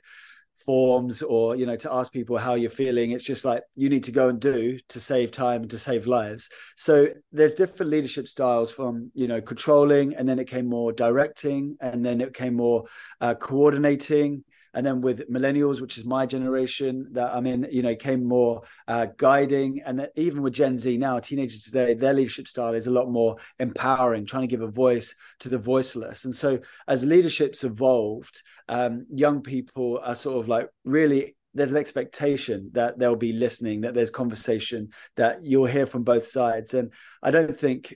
forms 0.66 1.22
or 1.22 1.56
you 1.56 1.66
know 1.66 1.76
to 1.76 1.92
ask 1.92 2.12
people 2.12 2.38
how 2.38 2.56
you're 2.56 2.70
feeling. 2.70 3.12
It's 3.12 3.24
just 3.24 3.46
like 3.46 3.64
you 3.76 3.90
need 3.90 4.04
to 4.06 4.12
go 4.12 4.30
and 4.30 4.40
do 4.40 4.80
to 4.90 5.00
save 5.00 5.32
time 5.32 5.62
and 5.62 5.72
to 5.72 5.80
save 5.80 6.08
lives. 6.08 6.50
So 6.76 7.08
there's 7.32 7.54
different 7.54 7.92
leadership 7.92 8.28
styles 8.28 8.72
from 8.72 9.12
you 9.14 9.28
know 9.28 9.42
controlling 9.42 10.16
and 10.16 10.28
then 10.28 10.40
it 10.40 10.48
came 10.48 10.68
more 10.68 10.92
directing 10.92 11.78
and 11.80 12.06
then 12.06 12.22
it 12.22 12.34
came 12.34 12.56
more 12.56 12.86
uh, 13.22 13.36
coordinating 13.36 14.44
and 14.74 14.86
then 14.86 15.02
with 15.02 15.30
millennials 15.30 15.82
which 15.82 15.98
is 15.98 16.06
my 16.06 16.26
generation 16.26 17.08
that 17.12 17.34
i'm 17.34 17.46
in 17.46 17.68
you 17.72 17.82
know 17.82 17.96
came 17.96 18.24
more 18.24 18.62
uh, 18.88 19.08
guiding. 19.18 19.82
And 19.86 20.00
that 20.00 20.12
even 20.16 20.42
with 20.42 20.54
gen 20.54 20.78
z 20.78 20.98
now 20.98 21.20
teenagers 21.20 21.64
today 21.64 21.94
their 21.94 22.14
leadership 22.14 22.48
style 22.48 22.74
is 22.74 22.88
a 22.88 22.92
lot 22.92 23.10
more 23.10 23.38
empowering 23.60 24.26
trying 24.26 24.44
to 24.44 24.48
give 24.48 24.62
a 24.62 24.68
voice 24.68 25.16
to 25.40 25.50
the 25.50 25.58
voiceless. 25.58 26.26
And 26.26 26.36
so 26.36 26.60
as 26.88 27.04
leadership's 27.04 27.64
evolved 27.64 28.42
um, 28.68 29.06
young 29.14 29.42
people 29.42 30.00
are 30.04 30.16
sort 30.16 30.40
of 30.40 30.48
like 30.48 30.70
really 30.86 31.36
there's 31.54 31.72
an 31.72 31.78
expectation 31.78 32.70
that 32.74 33.00
they'll 33.00 33.16
be 33.16 33.34
listening 33.34 33.82
that 33.82 33.94
there's 33.96 34.12
conversation 34.12 34.90
that 35.16 35.44
you'll 35.44 35.66
hear 35.66 35.86
from 35.86 36.04
both 36.04 36.28
sides. 36.28 36.74
And 36.74 36.92
i 37.22 37.32
don't 37.32 37.58
think 37.58 37.96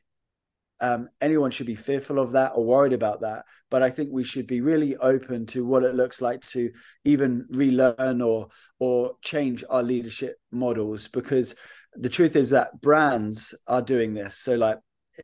um, 0.84 1.08
anyone 1.22 1.50
should 1.50 1.66
be 1.66 1.76
fearful 1.76 2.20
of 2.20 2.34
that 2.34 2.52
or 2.56 2.66
worried 2.66 2.92
about 2.92 3.22
that. 3.22 3.46
But 3.72 3.84
I 3.84 3.90
think 3.90 4.10
we 4.12 4.26
should 4.26 4.48
be 4.48 4.60
really 4.60 4.98
open 4.98 5.46
to 5.48 5.66
what 5.66 5.84
it 5.84 5.96
looks 5.96 6.22
like 6.22 6.42
to 6.48 6.72
even 7.06 7.46
relearn 7.50 8.22
or 8.22 8.50
or 8.80 9.14
change 9.22 9.64
our 9.70 9.82
leadership 9.82 10.36
models 10.52 11.08
because 11.08 11.56
the 11.96 12.10
truth 12.10 12.36
is 12.36 12.50
that 12.50 12.82
brands 12.82 13.56
are 13.66 13.82
doing 13.82 14.14
this. 14.14 14.38
So 14.38 14.56
like 14.56 14.80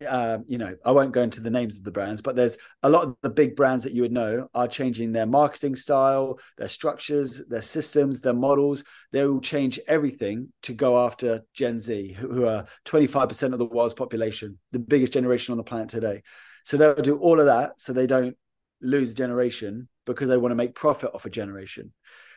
uh, 0.08 0.40
you 0.46 0.58
know, 0.58 0.76
I 0.86 0.92
won't 0.92 1.12
go 1.12 1.22
into 1.22 1.42
the 1.42 1.50
names 1.50 1.78
of 1.78 1.84
the 1.84 1.92
brands, 1.92 2.22
but 2.22 2.36
there's 2.36 2.58
a 2.84 2.90
lot 2.90 3.04
of 3.04 3.16
the 3.22 3.30
big 3.30 3.56
brands 3.56 3.84
that 3.84 3.94
you 3.94 4.04
would 4.04 4.12
know 4.12 4.48
are 4.54 4.68
changing 4.68 5.12
their 5.12 5.26
marketing 5.26 5.76
style, 5.76 6.40
their 6.58 6.68
structures, 6.68 7.42
their 7.48 7.62
systems, 7.62 8.22
their 8.22 8.34
models. 8.34 8.84
They 9.12 9.26
will 9.26 9.42
change 9.42 9.80
everything 9.88 10.54
to 10.64 10.74
go 10.74 11.04
after 11.06 11.44
Gen 11.54 11.80
Z, 11.80 12.14
who 12.14 12.46
are 12.46 12.66
25% 12.86 13.54
of 13.54 13.60
the 13.60 13.66
world's 13.66 13.94
population, 13.94 14.60
the 14.72 14.80
biggest 14.80 15.14
generation 15.14 15.54
on 15.54 15.58
the 15.58 15.64
planet 15.64 15.90
today. 15.90 16.24
So 16.64 16.78
they'll 16.78 16.96
do 16.96 17.18
all 17.18 17.40
of 17.40 17.48
that 17.48 17.82
so 17.82 17.94
they 17.94 18.08
don't 18.08 18.38
lose 18.82 19.14
generation 19.14 19.88
because 20.06 20.30
they 20.30 20.38
want 20.38 20.52
to 20.52 20.56
make 20.56 20.76
profit 20.76 21.12
off 21.14 21.26
a 21.26 21.30
generation. 21.30 21.94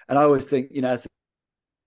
And 0.09 0.19
I 0.19 0.23
always 0.23 0.47
think, 0.47 0.69
you 0.73 0.83
know, 0.83 0.91
as 0.91 1.07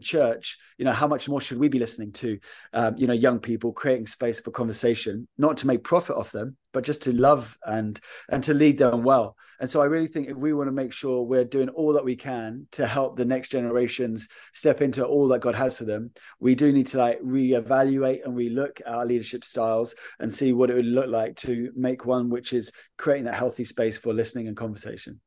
church 0.02 0.58
you 0.78 0.86
know 0.86 0.92
how 0.92 1.08
much 1.08 1.30
more 1.30 1.40
should 1.40 1.58
we 1.58 1.68
be 1.68 1.80
listening 1.80 2.12
to 2.12 2.38
um, 2.74 2.96
you 2.98 3.08
know 3.08 3.14
young 3.14 3.40
people 3.40 3.72
creating 3.72 4.06
space 4.06 4.40
for 4.40 4.52
conversation 4.52 5.28
not 5.38 5.58
to 5.58 5.68
make 5.68 5.84
profit 5.84 6.16
off 6.16 6.32
them 6.32 6.58
but 6.76 6.84
just 6.84 7.04
to 7.04 7.14
love 7.14 7.58
and 7.66 8.02
and 8.30 8.44
to 8.44 8.54
lead 8.54 8.78
them 8.78 9.02
well. 9.02 9.38
And 9.62 9.70
so 9.70 9.82
i 9.82 9.86
really 9.86 10.08
think 10.08 10.28
if 10.28 10.36
we 10.36 10.52
want 10.52 10.68
to 10.68 10.74
make 10.74 10.92
sure 10.92 11.24
we're 11.24 11.46
doing 11.46 11.70
all 11.70 11.94
that 11.94 12.04
we 12.04 12.18
can 12.18 12.68
to 12.72 12.86
help 12.86 13.16
the 13.16 13.24
next 13.24 13.50
generations 13.50 14.28
step 14.52 14.82
into 14.82 15.06
all 15.06 15.30
that 15.30 15.40
god 15.40 15.56
has 15.56 15.78
for 15.78 15.86
them 15.86 16.12
we 16.42 16.54
do 16.54 16.74
need 16.74 16.88
to 16.88 16.98
like 16.98 17.22
reevaluate 17.22 18.26
and 18.26 18.36
relook 18.36 18.82
at 18.82 18.88
our 18.88 19.06
leadership 19.06 19.46
styles 19.46 19.96
and 20.20 20.34
see 20.34 20.52
what 20.52 20.70
it 20.70 20.76
would 20.76 20.86
look 20.86 21.08
like 21.08 21.38
to 21.38 21.72
make 21.76 22.06
one 22.06 22.30
which 22.30 22.52
is 22.52 22.74
creating 22.98 23.26
that 23.26 23.36
healthy 23.36 23.64
space 23.64 23.98
for 23.98 24.14
listening 24.14 24.50
and 24.50 24.58
conversation 24.58 25.22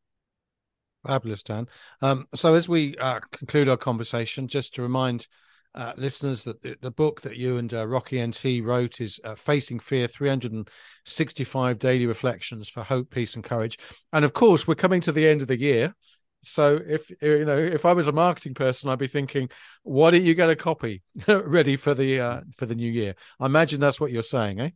Fabulous, 1.09 1.43
Dan. 1.43 1.67
Um, 2.03 2.29
so, 2.35 2.55
as 2.55 2.69
we 2.69 2.95
uh, 2.99 3.21
conclude 3.33 3.67
our 3.67 3.79
conversation, 3.79 4.47
just 4.47 4.75
to 4.75 4.83
remind 4.83 5.27
uh, 5.75 5.95
listeners 5.97 6.45
that 6.45 6.61
the, 6.61 6.77
the, 6.83 6.91
book 6.91 7.23
that 7.23 7.39
you 7.39 7.57
and 7.57 7.73
uh, 7.73 7.87
Rocky 7.87 8.19
Nti 8.19 8.63
wrote 8.63 9.01
is 9.01 9.19
uh, 9.25 9.35
Facing 9.35 9.79
Fear 9.79 10.09
365 10.09 11.79
Daily 11.79 12.05
Reflections 12.05 12.69
for 12.69 12.83
Hope, 12.83 13.09
Peace, 13.09 13.37
and 13.37 13.45
Courage. 13.45 13.79
And 14.13 14.23
of 14.23 14.35
course, 14.35 14.69
we're 14.69 14.75
coming 14.75 15.01
to 15.01 15.13
the 15.13 15.27
end 15.27 15.41
of 15.41 15.49
the 15.49 15.59
year. 15.59 15.95
So, 16.43 16.79
if 16.87 17.11
you 17.23 17.47
know, 17.47 17.57
if 17.57 17.87
I 17.87 17.95
was 17.95 18.07
a 18.07 18.13
marketing 18.13 18.53
person, 18.53 18.91
I'd 18.91 18.99
be 18.99 19.07
thinking, 19.07 19.49
why 19.85 20.11
don't 20.11 20.27
you 20.27 20.35
get 20.35 20.51
a 20.51 20.57
copy 20.57 21.03
ready 21.27 21.77
for 21.77 21.95
the 21.95 22.21
uh, 22.21 22.41
for 22.59 22.67
the 22.67 22.75
new 22.75 22.93
year? 22.93 23.15
I 23.41 23.47
imagine 23.47 23.81
that's 23.81 23.99
what 23.99 24.13
you're 24.13 24.23
saying, 24.23 24.61
eh? 24.61 24.71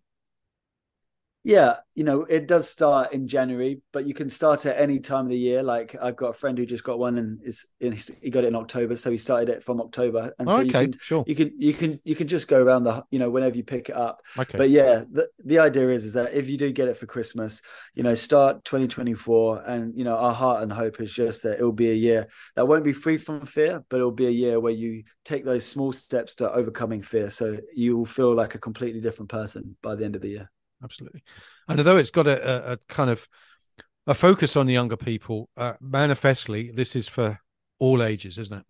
Yeah, 1.44 1.76
you 1.96 2.04
know, 2.04 2.22
it 2.22 2.46
does 2.46 2.70
start 2.70 3.12
in 3.12 3.26
January, 3.26 3.80
but 3.92 4.06
you 4.06 4.14
can 4.14 4.30
start 4.30 4.64
at 4.64 4.80
any 4.80 5.00
time 5.00 5.24
of 5.24 5.30
the 5.30 5.36
year. 5.36 5.60
Like 5.64 5.96
I've 6.00 6.14
got 6.14 6.28
a 6.28 6.32
friend 6.34 6.56
who 6.56 6.64
just 6.64 6.84
got 6.84 7.00
one, 7.00 7.18
and 7.18 7.40
is 7.42 7.66
he 7.80 8.30
got 8.30 8.44
it 8.44 8.48
in 8.48 8.54
October, 8.54 8.94
so 8.94 9.10
he 9.10 9.18
started 9.18 9.48
it 9.48 9.64
from 9.64 9.80
October. 9.80 10.32
And 10.38 10.48
so 10.48 10.58
okay, 10.58 10.66
you 10.66 10.72
can, 10.72 10.98
sure. 11.00 11.24
You 11.26 11.34
can 11.34 11.52
you 11.58 11.74
can 11.74 12.00
you 12.04 12.14
can 12.14 12.28
just 12.28 12.46
go 12.46 12.62
around 12.62 12.84
the 12.84 13.04
you 13.10 13.18
know 13.18 13.28
whenever 13.28 13.56
you 13.56 13.64
pick 13.64 13.88
it 13.88 13.96
up. 13.96 14.22
Okay. 14.38 14.56
But 14.56 14.70
yeah, 14.70 15.02
the 15.10 15.28
the 15.44 15.58
idea 15.58 15.88
is 15.88 16.04
is 16.04 16.12
that 16.12 16.32
if 16.32 16.48
you 16.48 16.56
do 16.56 16.70
get 16.70 16.86
it 16.86 16.96
for 16.96 17.06
Christmas, 17.06 17.60
you 17.94 18.04
know, 18.04 18.14
start 18.14 18.64
2024, 18.64 19.64
and 19.66 19.98
you 19.98 20.04
know, 20.04 20.16
our 20.16 20.34
heart 20.34 20.62
and 20.62 20.72
hope 20.72 21.00
is 21.00 21.12
just 21.12 21.42
that 21.42 21.58
it 21.58 21.62
will 21.64 21.72
be 21.72 21.90
a 21.90 21.94
year 21.94 22.28
that 22.54 22.68
won't 22.68 22.84
be 22.84 22.92
free 22.92 23.18
from 23.18 23.44
fear, 23.46 23.84
but 23.88 23.96
it'll 23.96 24.12
be 24.12 24.28
a 24.28 24.30
year 24.30 24.60
where 24.60 24.72
you 24.72 25.02
take 25.24 25.44
those 25.44 25.66
small 25.66 25.90
steps 25.90 26.36
to 26.36 26.52
overcoming 26.52 27.02
fear, 27.02 27.30
so 27.30 27.58
you 27.74 27.96
will 27.96 28.06
feel 28.06 28.32
like 28.32 28.54
a 28.54 28.60
completely 28.60 29.00
different 29.00 29.28
person 29.28 29.76
by 29.82 29.96
the 29.96 30.04
end 30.04 30.14
of 30.14 30.22
the 30.22 30.28
year 30.28 30.50
absolutely. 30.82 31.22
And 31.68 31.78
although 31.78 31.96
it's 31.96 32.10
got 32.10 32.26
a, 32.26 32.70
a, 32.70 32.72
a 32.72 32.76
kind 32.88 33.10
of 33.10 33.28
a 34.06 34.14
focus 34.14 34.56
on 34.56 34.66
the 34.66 34.72
younger 34.72 34.96
people, 34.96 35.48
uh, 35.56 35.74
manifestly, 35.80 36.70
this 36.72 36.96
is 36.96 37.08
for 37.08 37.38
all 37.78 38.02
ages, 38.02 38.38
isn't 38.38 38.58
it? 38.58 38.66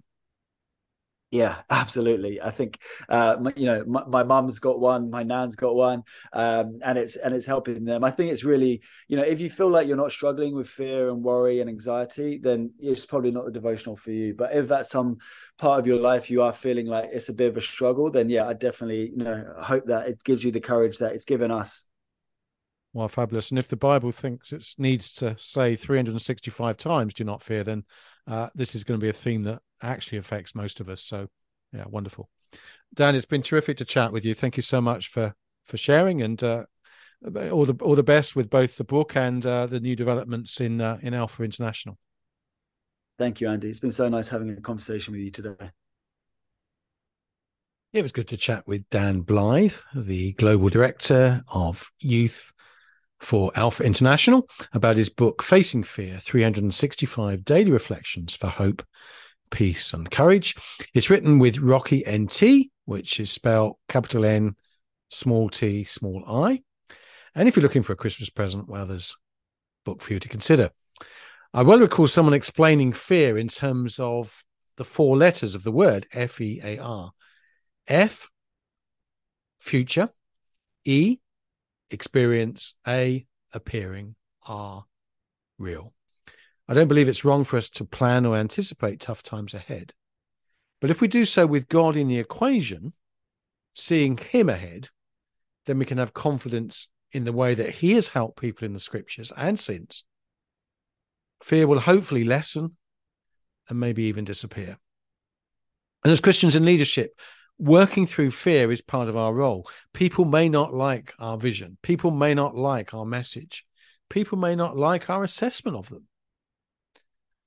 Yeah, 1.32 1.62
absolutely. 1.70 2.42
I 2.42 2.50
think 2.50 2.78
uh, 3.08 3.36
my, 3.40 3.52
you 3.56 3.64
know 3.64 3.84
my, 3.86 4.22
mum's 4.22 4.58
got 4.58 4.78
one, 4.78 5.10
my 5.10 5.22
nan's 5.22 5.56
got 5.56 5.74
one, 5.74 6.02
um, 6.34 6.78
and 6.84 6.98
it's 6.98 7.16
and 7.16 7.34
it's 7.34 7.46
helping 7.46 7.84
them. 7.86 8.04
I 8.04 8.10
think 8.10 8.30
it's 8.30 8.44
really 8.44 8.82
you 9.08 9.16
know 9.16 9.22
if 9.22 9.40
you 9.40 9.48
feel 9.48 9.70
like 9.70 9.88
you're 9.88 9.96
not 9.96 10.12
struggling 10.12 10.54
with 10.54 10.68
fear 10.68 11.08
and 11.08 11.24
worry 11.24 11.60
and 11.60 11.70
anxiety, 11.70 12.38
then 12.38 12.72
it's 12.78 13.06
probably 13.06 13.30
not 13.30 13.46
the 13.46 13.50
devotional 13.50 13.96
for 13.96 14.12
you. 14.12 14.34
But 14.34 14.54
if 14.54 14.68
that's 14.68 14.90
some 14.90 15.16
part 15.58 15.80
of 15.80 15.86
your 15.86 16.00
life 16.00 16.30
you 16.30 16.42
are 16.42 16.52
feeling 16.52 16.86
like 16.86 17.08
it's 17.12 17.30
a 17.30 17.34
bit 17.34 17.48
of 17.48 17.56
a 17.56 17.62
struggle, 17.62 18.10
then 18.10 18.28
yeah, 18.28 18.46
I 18.46 18.52
definitely 18.52 19.12
you 19.16 19.24
know 19.24 19.54
hope 19.58 19.86
that 19.86 20.08
it 20.08 20.22
gives 20.22 20.44
you 20.44 20.52
the 20.52 20.60
courage 20.60 20.98
that 20.98 21.14
it's 21.14 21.24
given 21.24 21.50
us 21.50 21.86
well, 22.92 23.08
fabulous. 23.08 23.50
And 23.50 23.58
if 23.58 23.68
the 23.68 23.76
Bible 23.76 24.12
thinks 24.12 24.52
it 24.52 24.66
needs 24.78 25.12
to 25.14 25.36
say 25.38 25.76
365 25.76 26.76
times, 26.76 27.14
do 27.14 27.24
not 27.24 27.42
fear, 27.42 27.64
then 27.64 27.84
uh, 28.26 28.48
this 28.54 28.74
is 28.74 28.84
going 28.84 29.00
to 29.00 29.04
be 29.04 29.08
a 29.08 29.14
theme 29.14 29.42
that 29.44 29.60
actually 29.82 30.18
affects 30.18 30.54
most 30.54 30.80
of 30.80 30.88
us. 30.88 31.02
So, 31.02 31.28
yeah, 31.72 31.84
wonderful. 31.86 32.28
Dan, 32.94 33.14
it's 33.14 33.26
been 33.26 33.42
terrific 33.42 33.78
to 33.78 33.84
chat 33.84 34.12
with 34.12 34.24
you. 34.24 34.34
Thank 34.34 34.56
you 34.56 34.62
so 34.62 34.80
much 34.80 35.08
for 35.08 35.34
for 35.64 35.76
sharing 35.76 36.22
and 36.22 36.42
uh, 36.42 36.64
all 37.50 37.64
the 37.64 37.74
all 37.80 37.94
the 37.94 38.02
best 38.02 38.36
with 38.36 38.50
both 38.50 38.76
the 38.76 38.84
book 38.84 39.16
and 39.16 39.44
uh, 39.46 39.66
the 39.66 39.80
new 39.80 39.96
developments 39.96 40.60
in 40.60 40.80
uh, 40.80 40.98
in 41.00 41.14
Alpha 41.14 41.42
International. 41.42 41.96
Thank 43.18 43.40
you, 43.40 43.48
Andy. 43.48 43.70
It's 43.70 43.80
been 43.80 43.92
so 43.92 44.08
nice 44.08 44.28
having 44.28 44.50
a 44.50 44.60
conversation 44.60 45.12
with 45.12 45.22
you 45.22 45.30
today. 45.30 45.70
It 47.92 48.02
was 48.02 48.12
good 48.12 48.28
to 48.28 48.36
chat 48.36 48.66
with 48.66 48.88
Dan 48.90 49.20
Blythe, 49.20 49.76
the 49.94 50.32
global 50.32 50.70
director 50.70 51.42
of 51.48 51.90
youth 52.00 52.52
for 53.22 53.52
Alpha 53.54 53.84
International 53.84 54.48
about 54.72 54.96
his 54.96 55.08
book 55.08 55.42
Facing 55.42 55.84
Fear 55.84 56.18
365 56.18 57.44
Daily 57.44 57.70
Reflections 57.70 58.34
for 58.34 58.48
Hope, 58.48 58.84
Peace, 59.50 59.94
and 59.94 60.10
Courage. 60.10 60.56
It's 60.92 61.08
written 61.08 61.38
with 61.38 61.60
Rocky 61.60 62.02
Nti, 62.02 62.70
which 62.84 63.20
is 63.20 63.30
spelled 63.30 63.76
capital 63.88 64.24
N, 64.24 64.56
small 65.08 65.48
t, 65.48 65.84
small 65.84 66.24
i. 66.26 66.62
And 67.34 67.48
if 67.48 67.56
you're 67.56 67.62
looking 67.62 67.84
for 67.84 67.92
a 67.92 67.96
Christmas 67.96 68.28
present, 68.28 68.68
well, 68.68 68.86
there's 68.86 69.14
a 69.14 69.90
book 69.90 70.02
for 70.02 70.12
you 70.12 70.18
to 70.18 70.28
consider. 70.28 70.70
I 71.54 71.62
well 71.62 71.78
recall 71.78 72.08
someone 72.08 72.34
explaining 72.34 72.92
fear 72.92 73.38
in 73.38 73.48
terms 73.48 74.00
of 74.00 74.42
the 74.76 74.84
four 74.84 75.16
letters 75.16 75.54
of 75.54 75.62
the 75.62 75.72
word 75.72 76.06
F 76.12 76.40
E 76.40 76.60
A 76.64 76.78
R. 76.78 77.12
F, 77.86 78.28
future, 79.60 80.10
E, 80.84 81.18
experience 81.92 82.74
A 82.86 83.26
appearing 83.52 84.14
are 84.46 84.84
real. 85.58 85.92
I 86.68 86.74
don't 86.74 86.88
believe 86.88 87.08
it's 87.08 87.24
wrong 87.24 87.44
for 87.44 87.56
us 87.56 87.68
to 87.70 87.84
plan 87.84 88.24
or 88.24 88.36
anticipate 88.36 89.00
tough 89.00 89.22
times 89.22 89.54
ahead. 89.54 89.92
But 90.80 90.90
if 90.90 91.00
we 91.00 91.08
do 91.08 91.24
so 91.24 91.46
with 91.46 91.68
God 91.68 91.96
in 91.96 92.08
the 92.08 92.18
equation, 92.18 92.92
seeing 93.74 94.16
Him 94.16 94.48
ahead, 94.48 94.88
then 95.66 95.78
we 95.78 95.84
can 95.84 95.98
have 95.98 96.14
confidence 96.14 96.88
in 97.12 97.24
the 97.24 97.32
way 97.32 97.54
that 97.54 97.76
He 97.76 97.92
has 97.92 98.08
helped 98.08 98.40
people 98.40 98.64
in 98.64 98.72
the 98.72 98.80
scriptures 98.80 99.32
and 99.36 99.58
since. 99.58 100.04
Fear 101.42 101.66
will 101.66 101.80
hopefully 101.80 102.24
lessen 102.24 102.76
and 103.68 103.78
maybe 103.78 104.04
even 104.04 104.24
disappear. 104.24 104.78
And 106.04 106.10
as 106.10 106.20
Christians 106.20 106.56
in 106.56 106.64
leadership, 106.64 107.12
working 107.58 108.06
through 108.06 108.30
fear 108.30 108.70
is 108.70 108.80
part 108.80 109.08
of 109.08 109.16
our 109.16 109.32
role. 109.32 109.68
People 109.92 110.24
may 110.24 110.48
not 110.48 110.74
like 110.74 111.12
our 111.18 111.36
vision, 111.36 111.78
people 111.82 112.10
may 112.10 112.34
not 112.34 112.56
like 112.56 112.94
our 112.94 113.04
message, 113.04 113.64
people 114.10 114.38
may 114.38 114.54
not 114.54 114.76
like 114.76 115.08
our 115.08 115.22
assessment 115.22 115.76
of 115.76 115.88
them. 115.88 116.06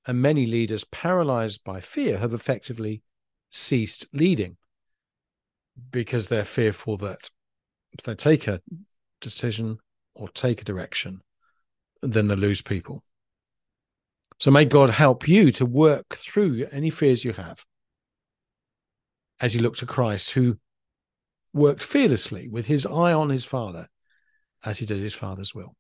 And 0.08 0.22
many 0.22 0.46
leaders, 0.46 0.84
paralyzed 0.86 1.64
by 1.64 1.82
fear, 1.82 2.20
have 2.20 2.34
effectively 2.34 3.02
ceased 3.50 4.08
leading 4.14 4.58
because 5.92 6.30
they're 6.30 6.46
fearful 6.46 6.98
that 6.98 7.30
if 7.98 8.06
they 8.06 8.16
take 8.16 8.48
a 8.48 8.62
decision 9.22 9.80
or 10.14 10.30
take 10.30 10.62
a 10.62 10.66
direction, 10.66 11.22
then 12.02 12.28
they 12.28 12.36
lose 12.36 12.62
people. 12.62 13.04
So 14.40 14.52
may 14.52 14.66
God 14.66 14.90
help 14.90 15.28
you 15.28 15.52
to 15.54 15.66
work 15.66 16.16
through 16.16 16.68
any 16.72 16.90
fears 16.90 17.26
you 17.26 17.34
have 17.34 17.66
as 19.40 19.54
he 19.54 19.60
looked 19.60 19.80
to 19.80 19.86
Christ, 19.86 20.32
who 20.32 20.58
worked 21.54 21.82
fearlessly 21.82 22.48
with 22.48 22.66
his 22.66 22.86
eye 22.86 23.14
on 23.14 23.30
his 23.30 23.46
Father 23.46 23.88
as 24.64 24.80
he 24.80 24.86
did 24.86 25.00
his 25.00 25.16
Father's 25.16 25.56
will. 25.56 25.76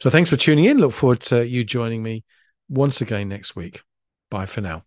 So 0.00 0.10
thanks 0.10 0.30
for 0.30 0.36
tuning 0.36 0.66
in. 0.66 0.78
Look 0.78 0.92
forward 0.92 1.20
to 1.22 1.46
you 1.46 1.64
joining 1.64 2.02
me 2.02 2.24
once 2.68 3.00
again 3.00 3.28
next 3.28 3.56
week. 3.56 3.82
Bye 4.30 4.46
for 4.46 4.60
now. 4.60 4.84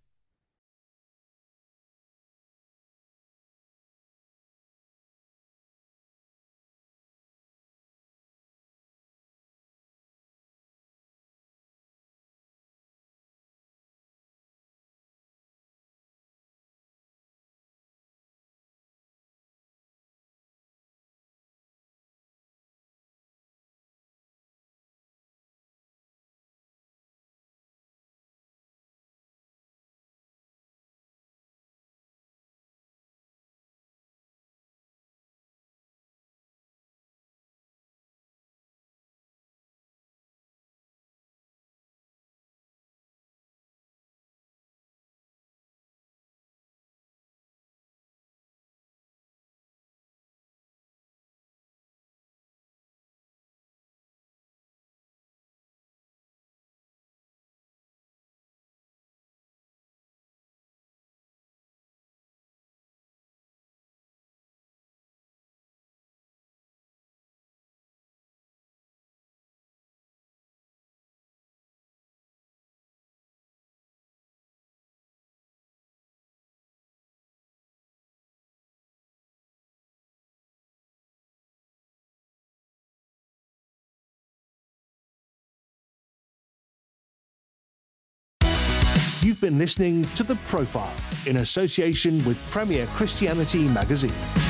You've 89.26 89.42
been 89.42 89.58
listening 89.58 90.04
to 90.18 90.24
The 90.24 90.36
Profile 90.46 90.94
in 91.26 91.38
association 91.38 92.24
with 92.26 92.38
Premier 92.52 92.86
Christianity 92.86 93.68
Magazine. 93.68 94.45